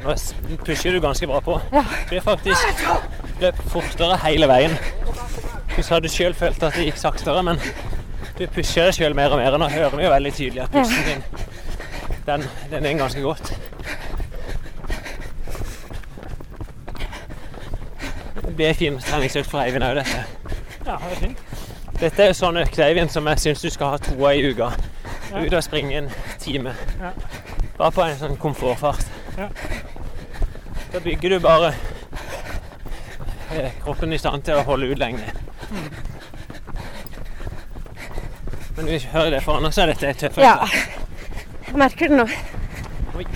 [0.00, 0.14] Nå
[0.64, 1.58] pusher du ganske bra på.
[1.74, 1.82] Ja.
[2.10, 2.84] Du er faktisk
[3.40, 4.74] løpt fortere hele veien.
[5.76, 7.60] Du sa du sjøl følte at det gikk saktere, men
[8.40, 9.56] du pusher deg sjøl mer og mer.
[9.60, 11.24] Nå hører vi jo veldig tydelig at pusten din
[12.26, 13.52] den, den er ganske godt.
[18.44, 20.24] Det blir en fin treningsøkt for Eivind òg, dette.
[20.86, 21.38] Ja, det er fint.
[22.00, 24.52] Dette er jo sånn økt, Eivind, som jeg syns du skal ha to av i
[24.52, 24.70] uka.
[25.30, 26.10] Ut og springe en
[26.40, 26.74] time.
[27.00, 27.12] Ja.
[27.78, 29.04] Bare på en sånn komfortfart.
[29.38, 29.48] Ja.
[30.92, 31.74] Da bygger du bare
[33.54, 35.28] eh, kroppen i stand til å holde ut lenge.
[38.76, 40.56] Men vi hører det foran oss, så er dette et tøft Ja.
[41.66, 42.26] Jeg merker det nå.
[43.16, 43.26] Oi.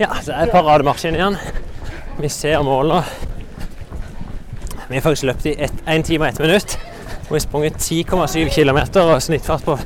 [0.00, 1.36] Ja, så er parademarsjen igjen.
[2.18, 3.04] Vi ser målet.
[4.88, 6.78] Vi har faktisk løpt i 1 time og 1 minutt.
[7.24, 9.78] Og vi har sprunget 10,7 km og snittfart på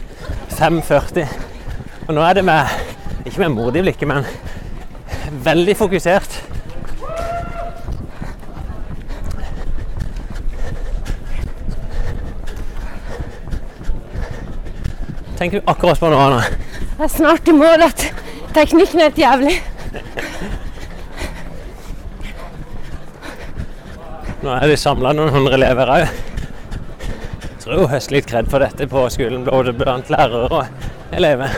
[0.58, 1.26] 5,40.
[2.08, 2.66] Og nå er det med
[3.26, 4.24] ikke med modig blikket, men
[5.44, 6.38] veldig fokusert.
[15.38, 16.54] Tenker du akkurat på noe annet?
[16.98, 18.00] Jeg er snart i mål at
[18.56, 19.52] teknikken er helt jævlig.
[24.42, 26.10] Nå er vi samla noen hundre elever òg.
[27.62, 30.66] Tror hun høster litt kred for dette på skolen, både blant lærere og
[31.14, 31.54] elever.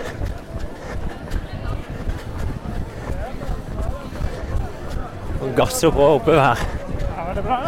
[5.40, 6.68] Og gasser på oppover her.
[7.00, 7.60] Ja, det er bra.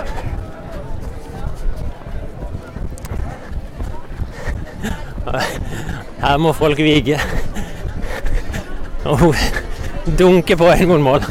[6.22, 7.20] Her må folk vige.
[9.04, 9.34] Og hun
[10.18, 11.24] dunker på en mot mål.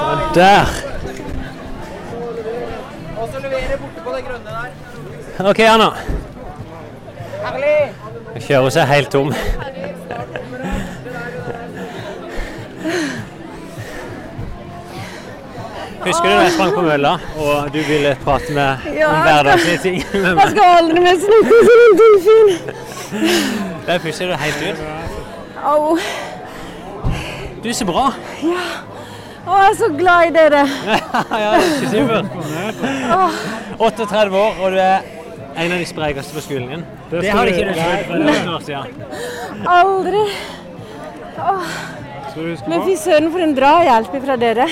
[0.00, 0.66] Og der.
[5.40, 5.88] OK, Anna.
[8.32, 9.32] Hun kjører seg helt tom.
[16.00, 19.78] Husker du da jeg sprang på mølla, og du ville prate med Ja, om hverdagslige
[19.82, 20.40] ting med meg.
[20.40, 22.48] Jeg skal aldri mer snakke som en delfin.
[23.86, 24.78] Der pusher du helt ut.
[25.60, 25.98] Au.
[27.60, 28.06] Du er så bra.
[28.40, 30.62] Å, jeg er så glad i dere.
[31.42, 32.26] ja, det er supert.
[33.80, 35.00] 38 år, og du er
[35.60, 36.82] en av de sprekeste på skolen din.
[37.10, 38.84] Det Det har du- ikke du trodd for noen år siden.
[39.76, 40.24] Aldri.
[41.40, 41.72] Åh.
[42.70, 44.68] Men fy søren, for en drahjelp fra dere.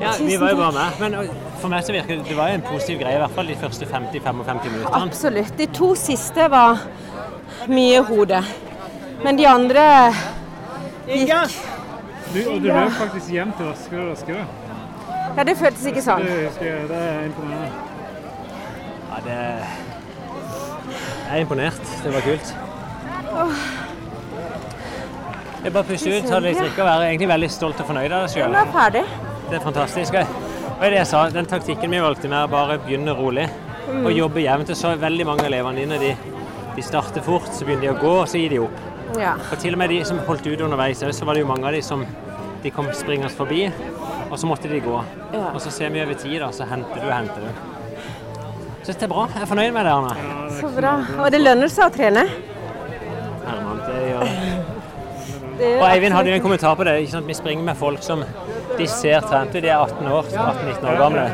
[0.00, 1.00] Ja, vi var jo bare med.
[1.00, 1.28] Men
[1.60, 3.56] for meg så virker det det var jo en positiv greie, i hvert fall de
[3.60, 5.02] første 50-55 minuttene.
[5.02, 5.52] Absolutt.
[5.58, 6.80] De to siste var
[7.68, 8.40] mye hode.
[9.24, 9.84] Men de andre
[11.08, 11.58] gikk
[12.30, 14.44] Du, og du løp faktisk hjem til raskere og raskere.
[15.36, 16.22] Ja, det føltes ikke Det sånn.
[16.22, 16.88] husker jeg.
[16.88, 17.70] Det er imponerende.
[19.10, 19.38] Ja, det
[21.30, 21.80] Jeg er imponert.
[22.04, 22.54] Det var kult.
[25.60, 27.86] Det er bare å puste ut, ta litt drikke og være egentlig veldig stolt og
[27.90, 28.48] fornøyd av deg sjøl.
[28.54, 29.04] Nå er jeg ferdig.
[29.50, 30.14] Det er fantastisk.
[30.14, 33.48] Og det jeg sa, den taktikken vi valgte med å bare begynne rolig
[33.90, 34.70] og jobbe jevnt.
[34.70, 36.10] og Så veldig mange av elevene dine de,
[36.76, 38.78] de starter fort, så begynner de å gå, og så gir de opp.
[39.18, 39.32] Ja.
[39.50, 41.74] Og til og med de som holdt ut underveis, så var det jo mange av
[41.74, 42.04] de som
[42.62, 43.64] de kom springende forbi,
[44.30, 45.02] og så måtte de gå.
[45.34, 45.48] Ja.
[45.50, 47.66] Og så ser vi over tid, da, så henter du og henter du.
[48.86, 49.26] Så det er bra.
[49.34, 50.54] Jeg er fornøyd med det, Arne.
[50.60, 50.94] Så bra.
[51.18, 52.28] Og det lønner seg å trene.
[55.60, 56.96] Og Eivind hadde jo en kommentar på det.
[57.02, 57.28] Ikke sant?
[57.28, 58.22] Vi springer med folk som
[58.78, 59.62] de ser trent ut.
[59.62, 61.24] De er 18 år, 18-19 år gamle.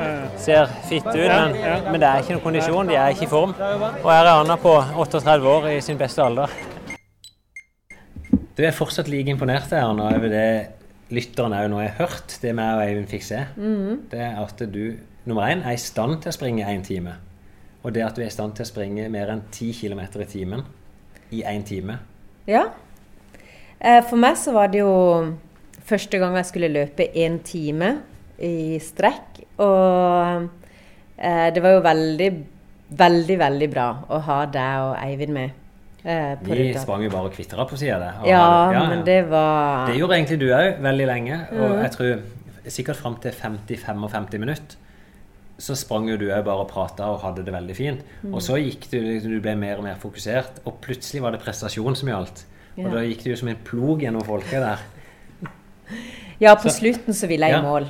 [0.42, 1.58] Ser fitte ut, men,
[1.92, 2.90] men det er ikke noen kondisjon.
[2.90, 3.54] De er ikke i form.
[4.02, 6.52] Og her er Anna på 38 år i sin beste alder.
[8.56, 10.48] Du er fortsatt like imponert her, Anna, over det
[11.12, 13.44] lytterne òg nå har hørt, det vi og Eivind fikk se.
[14.10, 14.96] Det er at du
[15.26, 17.14] nummer én er i stand til å springe én time.
[17.84, 20.26] Og det at du er i stand til å springe mer enn 10 km i
[20.30, 20.64] timen
[21.30, 22.00] i én time.
[22.48, 22.64] Ja.
[23.80, 24.92] Eh, For meg så var det jo
[25.86, 27.92] første gang jeg skulle løpe én time
[28.42, 29.42] i strekk.
[29.62, 30.48] Og
[31.18, 32.30] eh, det var jo veldig,
[33.02, 35.50] veldig, veldig bra å ha deg og Eivind med.
[36.04, 36.80] eh, Vi ruta.
[36.84, 38.30] sprang jo bare og kvitra på sida av det.
[38.30, 41.38] Ja, ja, men det var Det gjorde egentlig du òg veldig lenge.
[41.52, 42.20] Og jeg tror
[42.66, 44.76] sikkert fram til 50-55 minutter
[45.58, 48.00] så sprang jo du òg bare og prata og hadde det veldig fint.
[48.28, 51.40] Og så gikk du, liksom, du ble mer og mer fokusert, og plutselig var det
[51.40, 52.42] prestasjon som gjaldt.
[52.76, 52.90] Og Ja.
[52.90, 54.78] da gikk det jo som en plog gjennom folket der.
[56.38, 57.58] Ja, på Så- slutten så ville jeg Ja.
[57.60, 57.86] i mål.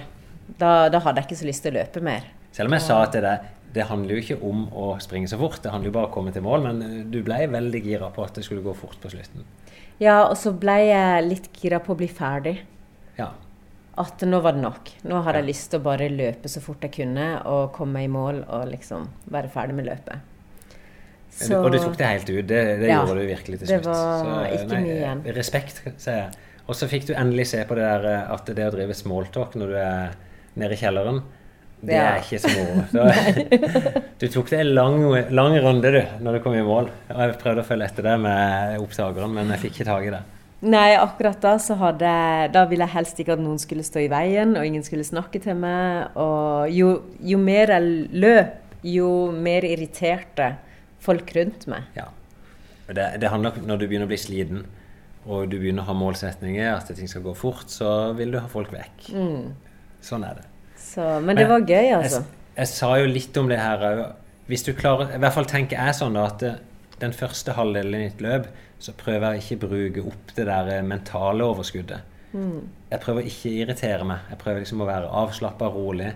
[0.58, 2.22] Da, da hadde jeg ikke så lyst til å løpe mer.
[2.52, 3.40] Selv om jeg sa at det,
[3.72, 6.14] det handler jo ikke om å springe så fort, det handler jo bare om å
[6.14, 6.62] komme til mål.
[6.62, 9.42] Men eh, du ble veldig gira på at det skulle gå fort på slutten.
[9.98, 12.58] Ja, og så ble jeg litt gira på å bli ferdig.
[13.18, 13.30] Ja.
[13.98, 14.90] At nå var det nok.
[15.04, 18.06] Nå hadde jeg lyst til å bare løpe så fort jeg kunne og komme i
[18.06, 20.18] mål og liksom være ferdig med løpet.
[21.36, 22.46] Så- Og du tok det helt ut.
[22.48, 25.22] Det, det Ja, gjorde du virkelig til det var så, ikke mye igjen.
[25.36, 26.30] Respekt, sier jeg.
[26.66, 29.54] Og så fikk du endelig se på det der eh, at det å drive smalltalk
[29.60, 30.14] når du er
[30.56, 31.20] nede i kjelleren,
[31.84, 32.16] det Ja.
[32.16, 34.00] er ikke så moro.
[34.18, 34.96] Du tok det en lang,
[35.30, 36.88] lang runde, du, når du kom i mål.
[37.12, 40.14] Og jeg prøvde å følge etter det med opptakeren, men jeg fikk ikke tak i
[40.16, 40.22] det.
[40.66, 42.10] Nei, akkurat da så hadde
[42.50, 45.38] Da ville jeg helst ikke at noen skulle stå i veien, og ingen skulle snakke
[45.44, 46.08] til meg.
[46.16, 50.54] Og jo, jo mer jeg løp, jo mer irriterte
[51.06, 51.86] folk rundt meg.
[51.96, 52.10] Ja.
[52.86, 54.66] Det, det handler om når du begynner å bli sliten,
[55.26, 58.46] og du begynner å ha målsetninger, at ting skal gå fort, så vil du ha
[58.50, 59.08] folk vekk.
[60.06, 60.46] Sånn er det.
[60.78, 62.22] Så, men det var gøy, altså.
[62.22, 64.04] Jeg, jeg sa jo litt om det her òg.
[64.46, 66.44] Hvis du klarer I hvert fall tenker jeg sånn da at
[67.00, 68.46] den første halvdelen i ditt løp
[68.78, 72.14] så prøver jeg ikke å bruke opp det der eh, mentale overskuddet.
[72.92, 74.26] Jeg prøver ikke å irritere meg.
[74.30, 76.10] Jeg prøver liksom å være avslappa, rolig.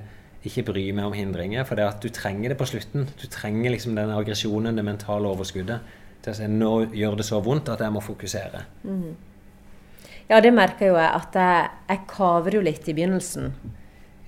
[0.47, 1.66] Ikke bry meg om hindringer.
[1.68, 3.09] For det at du trenger det på slutten.
[3.20, 5.91] Du trenger liksom den aggresjonen, det mentale overskuddet,
[6.24, 8.64] til å si nå gjør det så vondt at jeg må fokusere.
[10.30, 13.53] Ja, det merker jo jeg at jeg, jeg kaver jo litt i begynnelsen.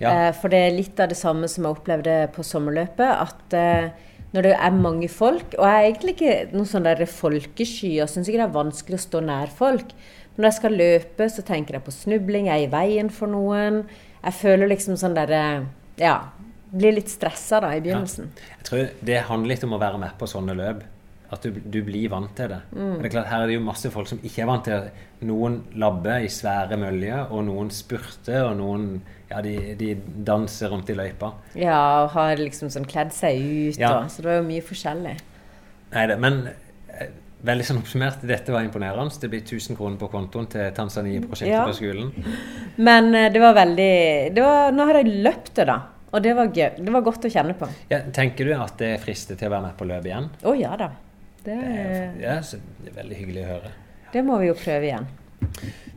[0.02, 0.10] Ja.
[0.10, 3.06] Eh, for det er litt av det samme som jeg opplevde på sommerløpet.
[3.06, 7.02] At eh, når det er mange folk Og jeg er egentlig ikke noen sånn der
[7.04, 9.92] folkesky og syns ikke det er vanskelig å stå nær folk.
[10.32, 13.28] Men når jeg skal løpe, så tenker jeg på snubling, jeg er i veien for
[13.28, 13.82] noen.
[14.22, 15.42] Jeg føler liksom sånn derre
[16.00, 16.16] Ja.
[16.72, 18.30] Blir litt stressa da i begynnelsen.
[18.58, 20.82] Jeg tror det handler litt om å være med på sånne løp.
[21.32, 22.58] At du, du blir vant til det.
[22.76, 24.82] Og det er klart, Her er det jo masse folk som ikke er vant til
[24.84, 24.90] det.
[25.24, 28.84] Noen labber i svære møljer, og noen spurter, og noen
[29.30, 29.94] ja, de, de
[30.28, 31.30] danser rundt i løypa.
[31.56, 33.94] Ja, og har liksom sånn kledd seg ut Ja.
[34.02, 35.14] og Så det var jo mye forskjellig.
[35.94, 36.42] Nei, det, men
[37.44, 39.18] veldig sånn oppsummert, dette var imponerende.
[39.20, 41.64] Det blir 1000 kroner på kontoen til Tanzania-prosjektet Ja.
[41.66, 42.12] på skolen.
[42.76, 45.80] Men eh, det var veldig det var, Nå har jeg løpt det, da.
[46.12, 46.76] Og det var gøy.
[46.84, 47.68] Det var godt å kjenne på.
[47.90, 50.30] Ja, tenker du at det frister til å være med på løpet igjen?
[50.44, 50.90] Å ja da.
[51.42, 51.56] Det,
[52.22, 53.70] Ja, så det er veldig hyggelig å høre.
[54.12, 55.06] det må vi jo prøve igjen.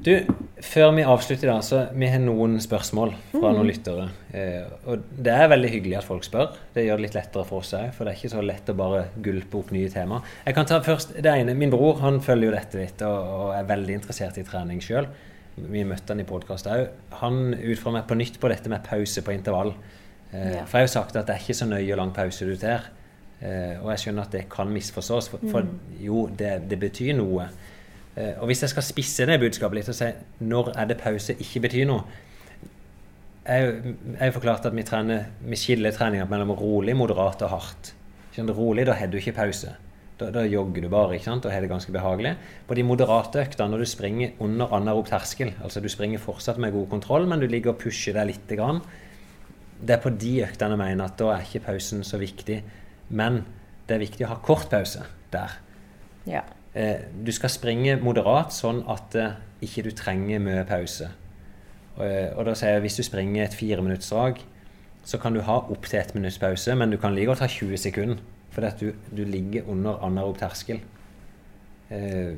[0.03, 0.11] Du,
[0.61, 4.09] før vi avslutter da, så vi har noen spørsmål fra noen lyttere.
[4.35, 6.51] Eh, og det er veldig hyggelig at folk spør.
[6.75, 8.75] Det gjør det litt lettere for oss òg, for det er ikke så lett å
[8.77, 10.19] bare gulpe opp nye tema.
[10.45, 11.55] Jeg kan ta først det ene.
[11.57, 15.07] Min bror han følger jo dette litt og, og er veldig interessert i trening sjøl.
[15.55, 16.89] Vi møtte han i podkast òg.
[17.21, 19.73] Han utfordrer meg på nytt på dette med pause på intervall.
[20.33, 20.65] Eh, Ja.
[20.67, 22.57] For jeg har jo sagt at det er ikke så nøye hvor lang pause du
[22.59, 22.91] tar.
[23.39, 25.71] Eh, og jeg skjønner at det kan misforstås, for, for
[26.03, 27.47] jo, det, det betyr noe.
[28.15, 30.07] Eh, og hvis jeg skal spisse det budskapet litt og si
[30.47, 32.05] når er det pause ikke betyr noe
[33.45, 37.91] Jeg har forklart at vi, trener, vi skiller treninga mellom rolig, moderat og hardt.
[38.35, 39.75] Rolig, da har du ikke pause.
[40.17, 41.45] Da, da jogger du bare ikke sant?
[41.45, 42.31] og har det ganske behagelig.
[42.65, 46.73] På de moderate øktene, når du springer under anaerob terskel, altså du springer fortsatt med
[46.73, 48.81] god kontroll, men du ligger og pusher deg litt, grann,
[49.77, 52.61] det er på de øktene jeg mener at da er ikke pausen så viktig.
[53.13, 53.43] Men
[53.85, 55.05] det er viktig å ha kort pause
[55.35, 55.59] der.
[56.25, 56.47] Ja.
[56.75, 61.07] Eh, du skal springe moderat, sånn at eh, ikke du trenger mye pause.
[61.95, 64.41] Og, eh, og da sier jeg hvis du springer et fireminuttsdrag,
[65.05, 67.77] så kan du ha opptil ett minutts pause, men du kan like godt ha 20
[67.77, 68.23] sekunder.
[68.55, 70.79] Fordi at du, du ligger under anarob terskel.
[71.93, 72.35] Eh,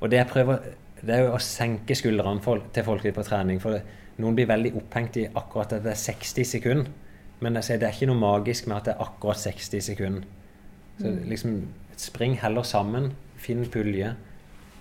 [0.00, 3.60] og det jeg prøver det er jo å senke skuldrene for, til folk på trening.
[3.62, 3.82] For det,
[4.18, 6.90] noen blir veldig opphengt i akkurat at det er 60 sekunder.
[7.38, 10.24] Men jeg sier, det er ikke noe magisk med at det er akkurat 60 sekunder.
[10.98, 11.52] Så liksom,
[11.94, 13.12] spring heller sammen.
[13.38, 14.14] Finn pulje.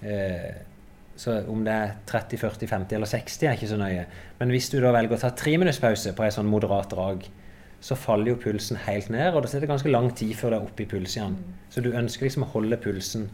[0.02, 0.54] Eh,
[1.18, 4.06] så om det er 30, 40, 50 eller 60 er ikke så nøye.
[4.40, 7.26] Men hvis du da velger å ta tre minutts pause på en sånn moderat drag,
[7.82, 10.68] så faller jo pulsen helt ned, og det tar ganske lang tid før det er
[10.70, 11.36] oppe i puls igjen.
[11.74, 13.28] Så du ønsker liksom å holde pulsen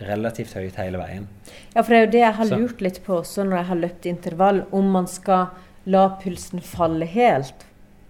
[0.00, 1.26] relativt høyt hele veien.
[1.74, 3.66] Ja, for det er jo det jeg har Så- lurt litt på også når jeg
[3.66, 5.50] har løpt intervall, om man skal
[5.86, 7.64] la pulsen falle helt,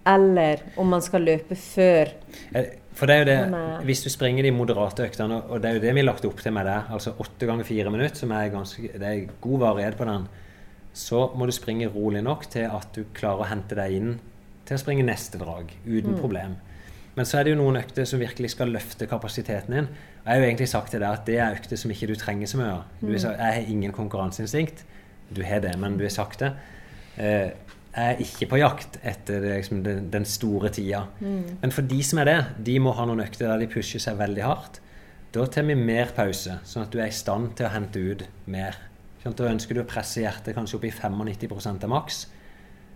[0.06, 2.12] eller om man skal løpe før.
[2.54, 2.66] Eh,
[3.00, 5.82] For det er jo det, hvis du springer de moderate øktene, og det er jo
[5.86, 8.50] det vi har lagt opp til med det, altså åtte ganger fire minutter, som er
[8.52, 10.26] ganske, det er god varighet på den,
[10.92, 14.10] så må du springe rolig nok til at du klarer å hente deg inn
[14.68, 16.58] til å springe neste drag, uten problem.
[17.16, 19.88] Men så er det jo noen økter som virkelig skal løfte kapasiteten din.
[20.20, 22.52] Jeg har jo egentlig sagt til deg at det er økter som ikke du trenger
[22.52, 22.84] så mye av.
[23.00, 24.84] Du har Jeg har ingen konkurranseinstinkt.
[25.32, 26.52] Du har det, men du har sagt det.
[27.16, 27.50] Eh,
[27.96, 31.06] er ikke på jakt etter liksom, den, den store tida.
[31.20, 34.16] Men for de som er det, de må ha noen økter der de pusher seg
[34.20, 34.80] veldig hardt.
[35.34, 38.24] Da tar vi mer pause, sånn at du er i stand til å hente ut
[38.50, 38.76] mer.
[39.22, 42.24] Sånn, da ønsker du å presse hjertet kanskje opp i 95 av maks.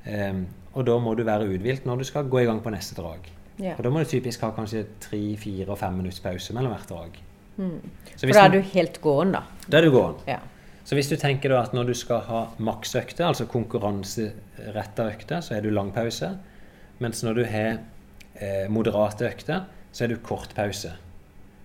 [0.06, 2.96] Um, og da må du være uthvilt når du skal gå i gang på neste
[2.98, 3.28] drag.
[3.60, 3.76] Yeah.
[3.78, 6.90] Og da må du typisk ha kanskje tre, fire og fem minutts pause mellom hvert
[6.90, 7.20] drag.
[7.54, 7.80] Så Mm.
[8.18, 9.42] For da er du- du helt gåen, da.
[9.68, 10.16] da er du gåen.
[10.26, 10.40] Ja.
[10.84, 15.56] Så hvis du tenker da at når du skal ha maksøkte, altså konkurranseretta økter, så
[15.56, 16.34] er du lang pause.
[17.00, 17.78] Mens når du har
[18.36, 20.92] eh, moderate økter, så er du kort pause.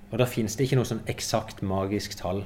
[0.09, 2.45] Og da fins det ikke noe sånn eksakt magisk tall.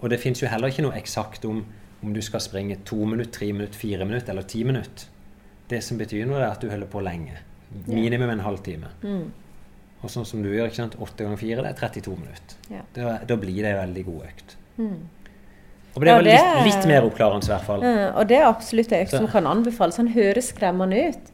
[0.00, 1.62] Og det fins jo heller ikke noe eksakt om
[2.00, 5.08] om du skal springe to minutter, tre minutter, fire minutter eller ti minutter.
[5.68, 7.36] Det som betyr noe, er at du holder på lenge.
[7.86, 8.88] Minimum en halvtime.
[9.04, 9.26] Mm.
[10.00, 12.56] Og sånn som du gjør, ikke sant, åtte ganger fire, det er 32 minutter.
[12.72, 12.80] Ja.
[12.96, 14.56] Da, da blir det en veldig god økt.
[14.80, 14.96] Mm.
[15.96, 17.82] Og det var litt, litt mer oppklarende i hvert fall.
[17.82, 19.96] Eh, Og det er absolutt en økt som kan anbefales.
[19.96, 21.30] Han høres skremmende ut.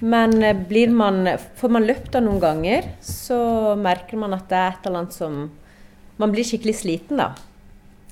[0.00, 1.22] Men eh, blir man,
[1.56, 5.12] får man løpt av noen ganger, så merker man at det er et eller annet
[5.16, 5.50] som
[6.18, 7.34] Man blir skikkelig sliten, da.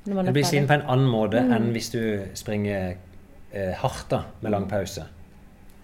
[0.04, 1.52] når er blir sliten på en annen måte Mm.
[1.56, 2.96] enn hvis du springer
[3.54, 5.04] eh, hardt da, med lang pause.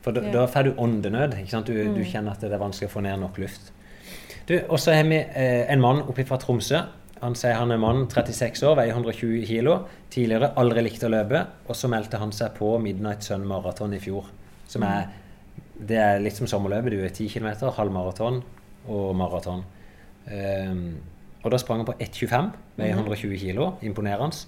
[0.03, 0.31] For da, Ja.
[0.33, 1.31] da får du åndenød.
[1.65, 2.05] Du, du Mm.
[2.05, 3.73] kjenner at det er vanskelig å få ned nok luft.
[4.47, 6.83] Du, Og så har vi eh, en mann oppe fra Tromsø.
[7.21, 9.75] Han sier han er mann, 36 år, veier 120 kg.
[10.13, 11.43] Tidligere aldri likt å løpe.
[11.69, 14.31] Og så meldte han seg på Midnight Sun Marathon i fjor.
[14.71, 15.11] Som er,
[15.77, 16.97] det er litt som sommerløpet.
[16.97, 18.41] Du er 10 km, halvmaraton
[18.89, 19.65] og maraton.
[20.31, 20.85] Um,
[21.43, 22.51] og da sprang han på 1,25,
[22.81, 23.63] veier 120 kg.
[23.85, 24.41] Imponerende.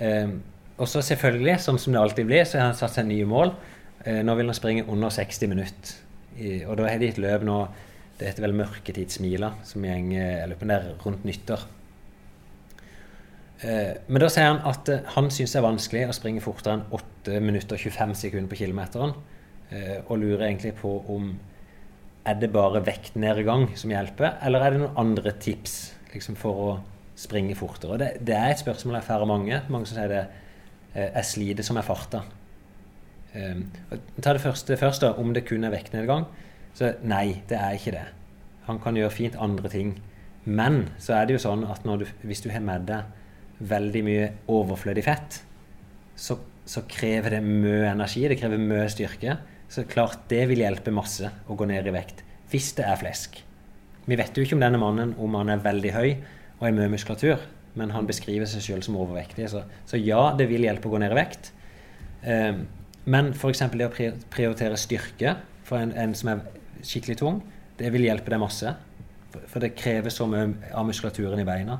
[0.00, 0.38] Um,
[0.80, 3.54] og så selvfølgelig, sånn som det alltid blir, så har han satt seg nye mål.
[4.02, 5.98] Uh, nå vil han springe under 60 minutter.
[6.40, 7.56] I, og da har de et løp nå
[8.20, 11.62] Det heter vel Mørketidsmila, som går rundt nyttår.
[13.60, 16.78] Uh, men da sier han at uh, han syns det er vanskelig å springe fortere
[16.78, 19.14] enn 8 minutter og 25 sekunder på kilometeren.
[19.70, 21.28] og lurer egentlig på om
[22.26, 26.72] er det bare vektnedgang som hjelper, eller er det noen andre tips liksom, for å
[27.14, 27.98] springe fortere?
[28.00, 29.60] Det, det, er et spørsmål jeg får av mange.
[29.70, 30.24] Mange som sier det
[31.06, 32.24] er slite som er farta.
[33.30, 33.68] Um,
[34.18, 36.26] ta det første først, da, om det kun er vektnedgang.
[36.74, 38.06] Så nei, det er ikke det.
[38.66, 39.94] Han kan gjøre fint andre ting.
[40.44, 43.06] Men så er det jo sånn at du, hvis du har med deg
[43.60, 45.40] veldig mye overflødig fett,
[46.16, 49.36] så, så krever det mye energi, det krever mye styrke.
[49.70, 52.24] Så klart det vil hjelpe masse å gå ned i vekt.
[52.50, 53.38] Hvis det er flesk.
[54.10, 56.08] Vi vet jo ikke om denne mannen om han er veldig høy
[56.58, 57.44] og har mye muskulatur,
[57.78, 59.46] men han beskriver seg selv som overvektig.
[59.52, 61.52] Så, så, ja, det vil hjelpe å gå ned i vekt.
[62.24, 62.64] Um,
[63.10, 63.62] men f.eks.
[63.72, 63.92] det å
[64.34, 65.36] prioritere styrke
[65.68, 66.42] for en, en, som er
[66.82, 67.38] skikkelig tung,
[67.78, 68.74] det vil hjelpe deg masse.
[69.46, 71.78] For det krever så mye av muskulaturen i beina.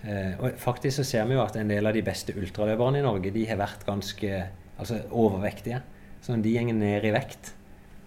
[0.00, 3.04] Uh, og faktisk så ser vi jo at en del av de beste ultraløperne i
[3.04, 4.44] Norge de har vært ganske
[4.80, 5.82] altså overvektige.
[6.20, 7.54] Så når de går ned i vekt,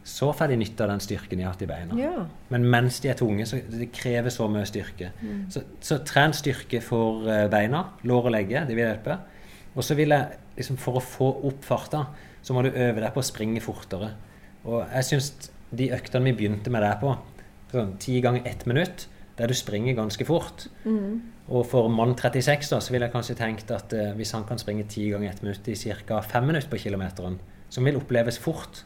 [0.03, 1.97] så får de nytte av den styrken de har hatt i beina.
[1.99, 2.25] Ja.
[2.51, 5.13] Men mens de er tunge, så det krever så mye styrke.
[5.21, 5.45] Mm.
[5.53, 9.17] Så, så, tren styrke for eh, beina, lår og legge, det vil hjelpe.
[9.73, 12.03] Og så vil jeg, liksom for å få opp farta,
[12.43, 14.11] så må du øve deg på å springe fortere.
[14.67, 15.31] Og jeg syns
[15.73, 17.15] de øktene vi begynte med der på,
[17.71, 19.07] sånn ti ganger ett minutt,
[19.37, 21.21] der du springer ganske fort mm.
[21.51, 24.61] Og for mann 36 da, så ville jeg kanskje tenkt at eh, hvis han kan
[24.61, 26.21] springe ti ganger ett minutt i ca.
[26.21, 28.85] fem minutter på kilometeren, som vil oppleves fort.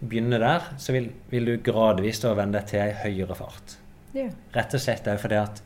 [0.00, 3.78] Begynne der, så vil, vil du gradvis da vende deg til ei høyere fart.
[4.14, 4.34] Yeah.
[4.54, 5.62] Rett og slett òg fordi at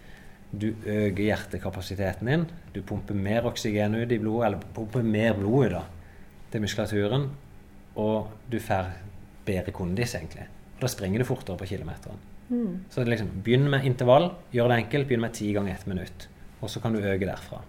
[0.49, 2.47] du øker hjertekapasiteten din.
[2.73, 7.29] Du pumper mer oksygen ut i blodet, eller pumper mer blod ut til muskulaturen.
[7.97, 8.93] Og du får
[9.49, 10.47] bedre kondis, egentlig.
[10.77, 12.21] Og da springer du fortere på kilometeren.
[12.49, 12.85] Mm.
[12.91, 14.31] Så liksom, begynn med intervall.
[14.55, 15.09] Gjør det enkelt.
[15.09, 16.29] Begynn med ti ganger ett minutt.
[16.61, 17.63] Og så kan du øke derfra.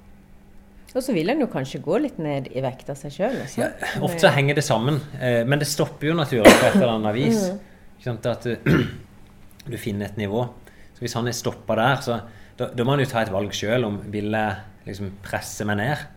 [0.95, 3.35] Og så vil en jo kanskje gå litt ned i vekt av seg sjøl.
[3.59, 3.69] Ja,
[4.01, 4.97] ofte så henger det sammen.
[5.21, 7.43] Eh, men det stopper jo naturlig på et eller annet vis.
[7.53, 8.17] Mm.
[8.31, 8.71] At du,
[9.71, 10.47] du, finner et nivå.
[10.95, 12.17] Så hvis han er stoppa der, så
[12.57, 15.77] da, da, må han jo ta et valg sjøl om vil jeg liksom presse meg
[15.83, 16.07] ned.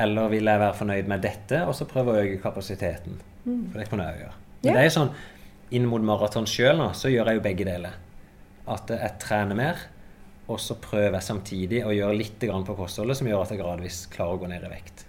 [0.00, 3.20] Eller vil jeg være fornøyd med dette og så prøve å øke kapasiteten.
[3.44, 3.68] Mm.
[3.70, 4.34] For det kan jeg gjøre.
[4.60, 4.74] Men yeah.
[4.74, 5.14] det er jo sånn,
[5.74, 7.96] inn mot maraton sjøl nå, så gjør jeg jo begge deler.
[8.70, 9.88] At jeg trener mer
[10.50, 14.02] og så prøver jeg samtidig å gjøre litt på kostholdet som gjør at jeg gradvis
[14.10, 15.04] klarer å gå ned i vekt.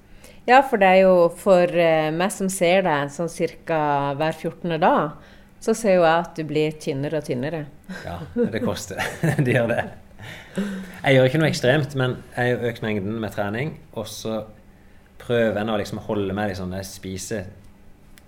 [0.46, 3.30] Ja, for det er jo for eh, meg som ser deg sånn
[3.66, 3.82] ca.
[4.18, 4.78] hver 14.
[4.82, 5.18] dag,
[5.62, 7.66] så ser jo jeg at du blir tynnere og tynnere.
[8.06, 9.02] Ja, det koster.
[9.46, 9.84] det gjør det.
[10.58, 13.76] Jeg gjør ikke noe ekstremt, men jeg har økt mengden med trening.
[13.94, 14.44] Og så
[15.22, 17.50] prøver jeg å liksom holde meg liksom, Jeg spiser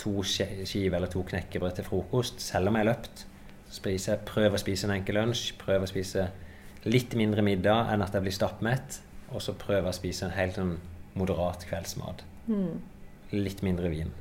[0.04, 3.26] to skiver eller to knekkebrød til frokost selv om jeg har løpt.
[3.68, 6.28] Så spiser prøver å spise en enkel lunsj, prøver å spise
[6.84, 9.00] litt mindre middag enn at jeg blir stappmett.
[9.34, 10.76] Og så prøve å spise en helt sånn
[11.18, 12.24] moderat kveldsmat.
[12.50, 12.82] Mm.
[13.34, 14.12] Litt mindre vin.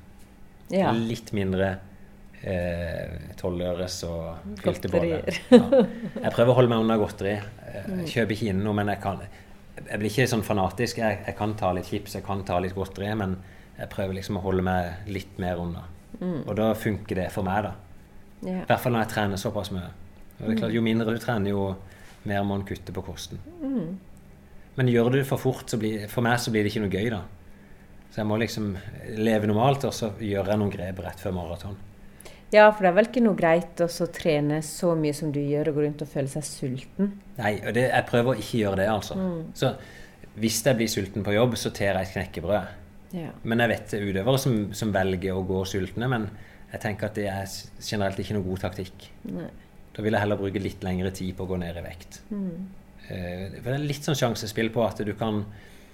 [0.72, 0.92] Ja.
[0.96, 1.74] Litt mindre
[2.40, 5.28] eh, og fylte boller.
[5.52, 6.28] Ja.
[6.28, 7.34] Jeg prøver å holde meg unna godteri.
[7.36, 8.04] Jeg mm.
[8.08, 9.24] kjøper ikke inn noe, men jeg kan
[9.82, 11.00] Jeg blir ikke sånn fanatisk.
[11.02, 13.36] Jeg, jeg, kan ta litt chips, jeg kan ta litt godteri, men
[13.82, 15.82] jeg prøver liksom å holde meg litt mer unna.
[16.20, 16.44] Mm.
[16.46, 17.72] Og da funker det for meg, da.
[18.42, 19.90] I hvert fall når jeg trener såpass mye.
[20.38, 21.66] Og det er klart, Jo mindre du trener, jo
[22.30, 23.42] mer må en kutte på kosten.
[23.62, 23.98] Mm.
[24.78, 26.92] Men gjør du det for fort, så blir, for meg så blir det ikke noe
[26.94, 27.22] gøy, da.
[28.12, 28.74] Så jeg må liksom
[29.18, 31.78] leve normalt, og så gjør jeg noen grep rett før maraton.
[32.52, 35.70] Ja, for det er vel ikke noe greit å trene så mye som du gjør,
[35.72, 37.14] og gå rundt og føle seg sulten?
[37.38, 39.16] Nei, og det, jeg prøver å ikke gjøre det, altså.
[39.16, 39.42] Mm.
[39.56, 39.72] Så
[40.42, 42.78] hvis jeg blir sulten på jobb, så tar jeg et knekkebrød.
[43.12, 43.32] Ja.
[43.44, 46.28] Men jeg vet er utøvere som, som, velger å gå sultne, men
[46.72, 49.08] jeg tenker at det er generelt ikke noe god taktikk.
[49.28, 49.50] Nei.
[49.92, 52.22] Da vil jeg heller bruke litt lengre tid på å gå ned i vekt.
[52.32, 52.54] Mm.
[53.08, 55.42] Eh, for det er litt sånn sjansespill på at du kan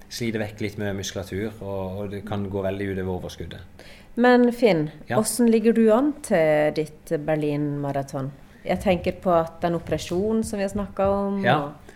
[0.09, 3.83] slite vekk litt med muskulatur, og, og det kan gå veldig utover overskuddet.
[4.19, 5.19] Men Finn, ja.
[5.19, 8.31] hvordan ligger du an til ditt Berlin-maraton?
[8.65, 11.59] Jeg tenker på at den operasjonen som vi har snakka om ja.
[11.59, 11.88] eh,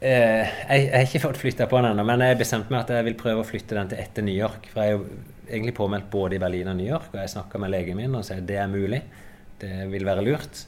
[0.00, 3.06] jeg, jeg, har ikke fått flytta på den ennå, men jeg bestemte meg at jeg
[3.08, 4.68] vil prøve å flytte den til etter New York.
[4.72, 5.06] For jeg er jo
[5.46, 8.24] egentlig påmeldt både i Berlin og New York, og jeg snakka med legen min og
[8.24, 9.02] at det er mulig.
[9.60, 10.66] Det vil være lurt.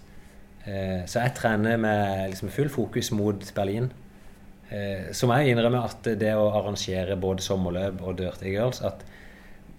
[0.65, 3.91] Eh, så jeg trener med liksom full fokus mot Berlin.
[4.71, 9.05] Eh, så må jeg innrømme at det å arrangere både sommerløp og Dirty Girls at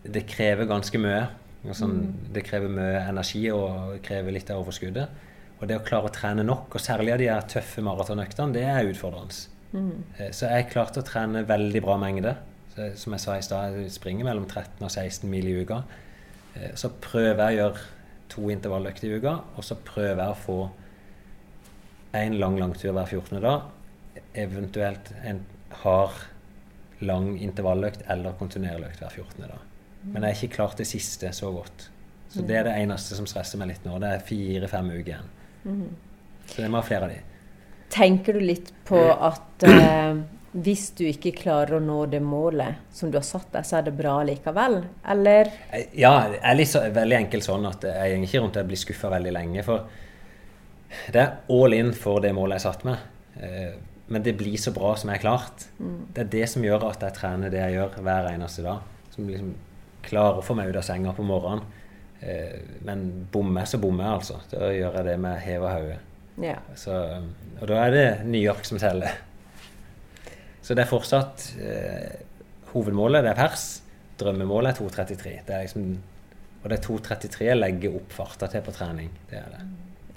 [0.06, 1.26] det krever ganske mye.
[1.76, 1.98] Sånn.
[2.32, 5.26] Det krever mye energi og krever litt av overskuddet.
[5.60, 8.64] Og det å klare å trene nok, og særlig av de her tøffe maratonøktene, det
[8.64, 9.48] er utfordrende.
[9.74, 10.04] Mm.
[10.18, 12.36] Eh, så jeg klarte å trene veldig bra mengde.
[12.74, 15.82] Så, som jeg sa i stad, jeg springer mellom 13 og 16 mil i uka.
[16.56, 17.88] Eh, så prøver jeg å gjøre
[18.30, 20.60] to intervalløkter i uka, og så prøver jeg å få
[22.20, 23.42] en lang langtur hver 14.
[23.44, 23.68] dag.
[24.38, 25.44] Eventuelt en
[25.84, 26.28] hard,
[27.06, 29.48] lang intervalløkt eller kontinuerlig økt hver 14.
[29.48, 29.68] dag.
[30.04, 31.90] Men jeg har ikke klart det siste så godt.
[32.30, 33.98] Så det er det eneste som stresser meg litt nå.
[34.02, 35.30] Det er fire-fem uker igjen.
[35.70, 35.88] Mm.
[36.50, 37.22] Så det må ha flere av de.
[37.94, 40.20] Tenker du litt på at eh,
[40.52, 43.88] hvis du ikke klarer å nå det målet som du har satt deg, så er
[43.88, 44.80] det bra likevel?
[45.14, 45.52] Eller?
[45.94, 48.82] Ja, jeg er litt så, veldig enkelt sånn at jeg går ikke rundt og blir
[48.82, 49.66] skuffa veldig lenge.
[49.68, 49.86] For
[51.14, 53.08] det er all in for det målet jeg satte meg.
[53.38, 53.78] Eh,
[54.10, 55.68] men det blir så bra som jeg har klart.
[55.78, 55.98] Mm.
[56.16, 58.88] Det er det som gjør at jeg trener det jeg gjør hver eneste dag.
[59.14, 59.52] Som liksom
[60.06, 61.62] klarer å få meg ut av senga på morgenen.
[62.22, 64.40] Eh, men bommer så bommer jeg, altså.
[64.52, 65.98] Da gjør jeg det med hev og hode.
[66.40, 66.56] Ja.
[67.60, 69.18] Og da er det New York som teller.
[70.62, 72.26] Så det er fortsatt eh,
[72.70, 73.68] Hovedmålet det er pers.
[74.20, 75.32] Drømmemålet er 2.33.
[75.48, 75.86] Det er liksom,
[76.60, 79.10] og det er 2.33 jeg legger opp farta til på trening.
[79.32, 79.64] Det er det.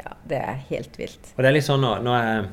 [0.02, 1.32] Ja, det er helt vilt.
[1.32, 2.50] Og det er litt sånn nå, nå er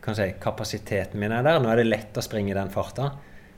[0.00, 1.60] kan si, kapasiteten min er der.
[1.62, 3.10] Nå er det lett å springe den farta.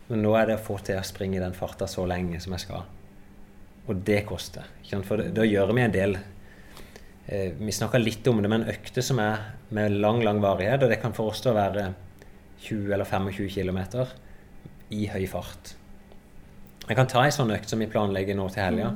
[0.08, 2.66] Men nå er det å få til å springe den farta så lenge som jeg
[2.66, 2.86] skal.
[3.90, 4.68] Og det koster.
[5.06, 9.20] For da gjør vi en del eh, Vi snakka litt om det, men økter som
[9.22, 9.40] er
[9.74, 11.88] med lang, lang varighet, og det kan for oss da være
[12.62, 13.80] 20 eller 25 km
[14.92, 15.72] i høy fart.
[16.88, 18.92] Jeg kan ta ei sånn økt som vi planlegger nå til helga.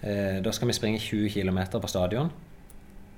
[0.00, 2.30] Eh, da skal vi springe 20 km på stadion.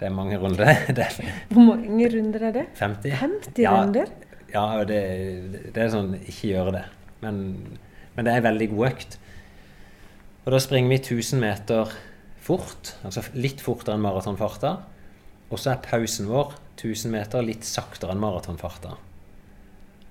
[0.00, 0.76] Det er mange runder.
[1.52, 2.66] Hvor mange runder er det?
[2.78, 3.16] 50.
[3.20, 4.12] 50 ja, runder?
[4.50, 5.00] Ja, det,
[5.70, 6.84] det, er sånn Ikke gjøre det.
[7.20, 7.42] Men,
[8.16, 9.18] men det er en veldig god økt.
[10.44, 11.92] Og da springer vi 1000 meter
[12.40, 14.76] fort, altså litt fortere enn maratonfarta.
[15.50, 18.94] Og så er pausen vår 1000 meter litt saktere enn maratonfarta.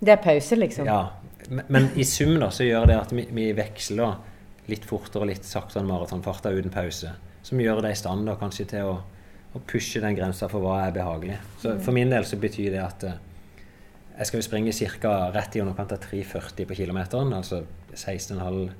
[0.00, 0.88] Det er pause, liksom?
[0.88, 1.00] Ja.
[1.48, 4.20] Men, men i sum da, så gjør det at vi, vi veksler
[4.70, 7.14] litt fortere og litt saktere enn maratonfarta uten pause.
[7.42, 8.94] Som gjør det i stand da, kanskje til å,
[9.56, 11.40] å pushe den grensa for hva er behagelig.
[11.58, 11.82] Så mm.
[11.84, 13.18] For min del så betyr det at uh,
[14.20, 15.16] jeg skal jo springe ca.
[15.34, 17.64] rett i underkant av 3,40 på kilometeren, altså
[17.96, 18.70] 16,5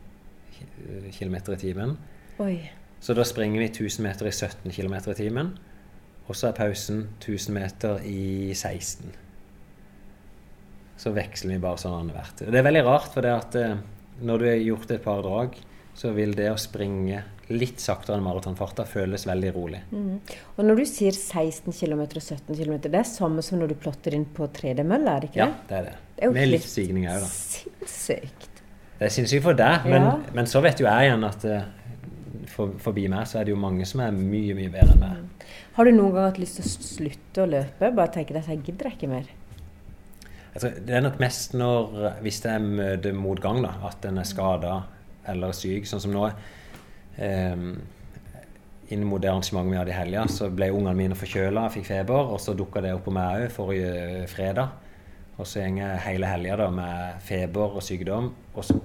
[1.17, 1.97] km i timen.
[2.41, 2.55] Oi.
[3.01, 5.55] Så da springer vi 1000 meter i 17 km i timen.
[6.29, 9.11] Og så er pausen 1000 meter i 16.
[11.01, 12.45] Så veksler vi bare sånn annethvert.
[12.45, 13.79] Det er veldig rart, for det at eh,
[14.21, 15.57] når du har gjort et par drag,
[15.97, 19.81] så vil det å springe litt saktere enn maratonfarta føles veldig rolig.
[19.91, 20.21] Mm.
[20.55, 23.79] Og når du sier 16 km og 17 km, det er samme som når du
[23.81, 25.49] plotter inn på 3D-mølla, er det ikke det?
[25.49, 25.97] Ja, det er det.
[26.15, 27.33] det er Med litt stigning òg, da.
[27.33, 28.50] Sinnssykt.
[29.01, 30.17] Det er sinnssykt for deg, men, ja.
[30.37, 31.63] men, så vet jo jeg igjen at uh,
[32.53, 35.23] for, forbi meg så er det jo mange som er mye, mye bedre enn meg.
[35.23, 35.47] Mm.
[35.79, 37.89] Har du noen gang hatt lyst til å slutte å løpe?
[37.97, 39.31] Bare tenke deg at jeg gidder ikke mer?
[40.51, 44.75] Altså, det er nok mest når, hvis jeg møter motgang, da, at en er skada
[45.31, 46.27] eller syk, sånn som nå.
[47.21, 47.73] Um,
[48.91, 52.35] inn mot det arrangementet vi hadde i helga, så ble ungene mine forkjøla, fikk feber,
[52.35, 54.75] og så dukka det opp på meg òg forrige fredag.
[55.41, 58.77] Og så går hele helga med feber og sykdom, og så,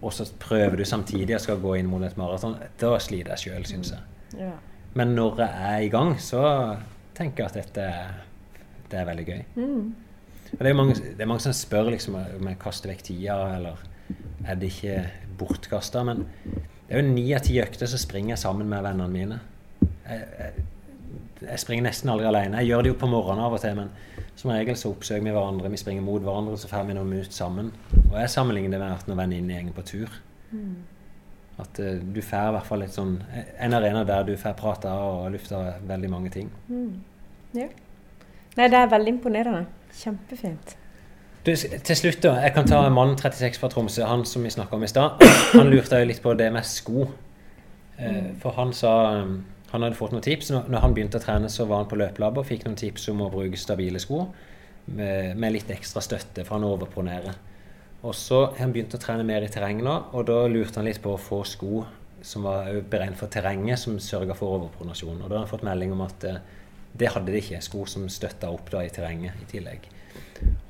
[0.00, 2.56] og så, prøver du samtidig å skal gå inn mot et maraton.
[2.80, 4.06] Da sliter jeg sjøl, syns jeg.
[4.40, 4.54] Ja.
[4.96, 6.42] Men når jeg er i gang, så
[7.16, 7.86] tenker jeg at dette
[8.90, 9.42] det er veldig gøy.
[9.54, 9.84] Mm.
[10.50, 13.84] Det, er mange, det, er mange, som spør liksom, om jeg kaster vekk tida, eller
[14.42, 14.96] er det ikke
[15.38, 16.02] bortkasta?
[16.08, 19.38] Men det er jo ni av ti økter så springer jeg sammen med vennene mine.
[20.08, 20.66] Jeg, jeg,
[21.40, 22.60] jeg springer nesten aldri alene.
[22.60, 23.90] Jeg gjør det jo på morgenen av og til, men
[24.36, 27.36] som regel så oppsøker vi hverandre, vi springer mot hverandre, så får vi noen minutter
[27.36, 27.70] sammen.
[28.10, 30.18] Og jeg sammenligner det med at når venninnegjengen på tur.
[30.50, 30.74] Mm.
[31.60, 33.14] At uh, du får i hvert fall litt sånn,
[33.60, 36.50] en arena der du får prate og lufte veldig mange ting.
[36.68, 36.92] Mm.
[37.56, 37.70] Ja.
[38.58, 39.64] Nei, det er veldig imponerende.
[39.96, 40.76] Kjempefint.
[41.46, 42.34] Du, til slutt, da.
[42.44, 45.22] Jeg kan ta mannen 36 fra Tromsø, han som vi snakka om i stad.
[45.54, 47.08] Han lurte jo litt på det med sko.
[48.00, 48.92] Uh, for han sa
[49.70, 50.50] han hadde fått noen tips.
[50.50, 53.22] Når han begynte å trene, så var han på løpelab og fikk noen tips om
[53.22, 54.24] å bruke stabile sko
[54.90, 57.38] med, med litt ekstra støtte, for han overpronerer.
[58.00, 60.88] Og så har han begynt å trene mer i terreng nå, og da lurte han
[60.88, 61.84] litt på å få sko
[62.22, 65.20] som var beregnet for terrenget, som sørga for overpronasjon.
[65.22, 66.40] Og da har han fått melding om at eh,
[66.92, 69.86] det hadde de ikke, sko som støtta opp da i terrenget i tillegg.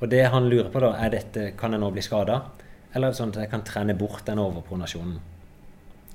[0.01, 2.43] Og det han lurer på da, er dette kan jeg nå bli skada,
[2.93, 5.19] eller er det sånn at jeg kan trene bort den overpronasjonen?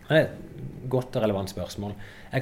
[0.06, 1.96] Det er et godt og relevant spørsmål.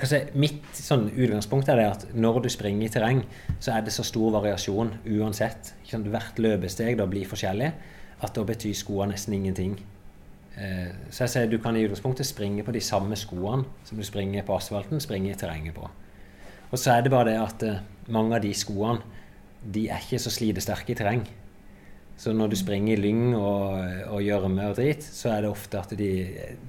[0.03, 3.23] Si, mitt sånn, utgangspunkt er at når du springer i terreng,
[3.59, 5.73] så er det så stor variasjon uansett.
[5.93, 7.71] Hvert løpesteg da blir forskjellig
[8.23, 9.77] at da betyr skoene nesten ingenting.
[10.53, 14.05] Eh, så jeg sier du kan i utgangspunktet springe på de samme skoene som du
[14.05, 15.89] springer på asfalten, springe i terrenget på.
[16.69, 17.81] Og så er det bare det at eh,
[18.13, 19.01] mange av de skoene
[19.73, 21.23] de er ikke så slitesterke i terreng.
[22.23, 23.73] Så når du springer i lyng og,
[24.07, 26.11] og gjørme og drit, så er det ofte at de,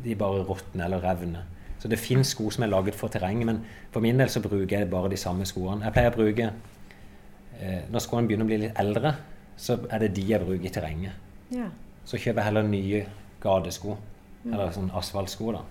[0.02, 1.44] de bare råtner eller revner.
[1.78, 3.60] Så det fins sko som er laget for terreng, men
[3.94, 5.84] for min del så bruker jeg bare de samme skoene.
[5.84, 9.14] Jeg pleier å bruke eh, Når skoene begynner å bli litt eldre,
[9.54, 11.22] så er det de jeg bruker i terrenget.
[11.54, 11.68] Ja.
[12.08, 13.06] Så kjøper jeg heller nye
[13.44, 13.98] gatesko,
[14.48, 15.62] eller sånn asfaltsko, da.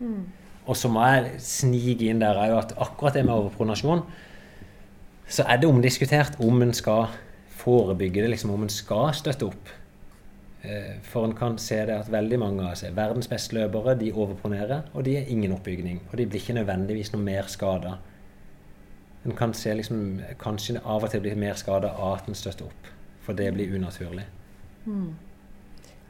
[0.00, 0.22] Mm.
[0.64, 4.06] Og så må jeg snike inn der òg at akkurat det med overpronasjon,
[5.30, 7.10] så er det omdiskutert om en skal
[7.60, 9.68] forebygge det, liksom om en skal støtte opp.
[10.64, 14.12] Eh, For en kan se det at veldig mange av seg, verdens beste løpere de
[14.12, 16.00] overpronerer, og de er ingen oppbygning.
[16.10, 17.94] Og de blir ikke nødvendigvis noe mer skada.
[19.24, 22.64] En kan se liksom kanskje av og til blir mer skada av at en støtter
[22.68, 22.86] opp.
[23.24, 24.24] For det blir unaturlig.
[24.86, 25.10] Mm.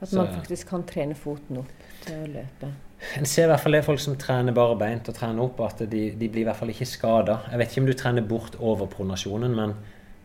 [0.01, 1.71] At Så- man faktisk kan trene foten opp
[2.07, 2.73] til å løpe.
[3.17, 5.79] En ser i hvert fall det folk som trener bare beint og trener opp, at
[5.91, 7.41] de, de blir i hvert fall ikke skada.
[7.51, 9.75] Jeg vet ikke om du trener bort overpronasjonen, men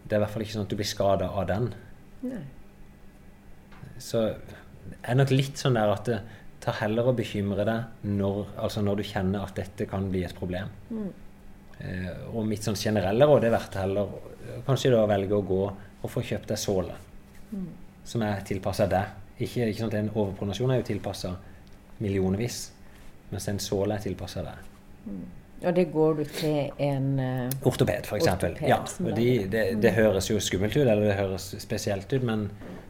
[0.06, 1.68] det er i hvert fall ikke sånn at du blir skada av den.
[2.26, 2.42] Nei.
[4.02, 6.20] Så det er nok litt sånn der at det
[6.66, 10.36] tar heller å bekymre deg når, altså når du kjenner at dette kan bli et
[10.38, 10.70] problem.
[10.90, 11.10] Mm.
[11.80, 14.14] Eh, og mitt sånn generelle råd er vært heller
[14.46, 17.02] eh, kanskje da velge å gå og få kjøpt deg såle
[17.54, 17.68] Mm.
[18.04, 19.06] som er tilpassa deg.
[19.40, 21.36] Ikke, ikke at En overpronasjon er jo tilpassa
[22.02, 22.72] millionvis,
[23.32, 24.64] mens en såle er tilpassa deg.
[25.64, 28.28] Og det går du til en uh, Ortoped, f.eks.
[28.68, 32.50] Ja, de, det, det høres jo skummelt ut, eller det høres spesielt ut, men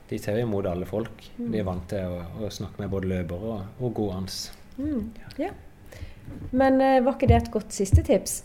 [0.09, 1.29] de tar jo imot alle folk.
[1.37, 4.41] De er vant til å, å snakke med både løpere og, og gående.
[4.81, 5.05] mm.
[5.41, 5.53] Ja.
[6.51, 8.39] Men uh, var ikke det et godt siste tips?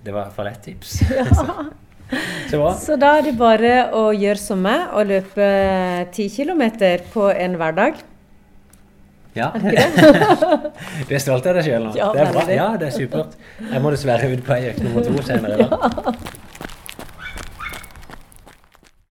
[0.00, 1.00] Det var i hvert fall ett tips.
[2.50, 2.70] Så bra.
[2.74, 5.50] Så da er det bare å gjøre som meg og løpe
[6.10, 6.64] 10 km
[7.12, 8.00] på en hverdag.
[9.36, 9.50] Ja.
[9.54, 11.92] du er stolt av deg sjøl nå?
[11.98, 12.44] Ja, det er bra.
[12.50, 13.36] Ja, det er supert.
[13.62, 15.68] Jeg må dessverre ut på ei økt nummer to senere.
[15.70, 16.14] da.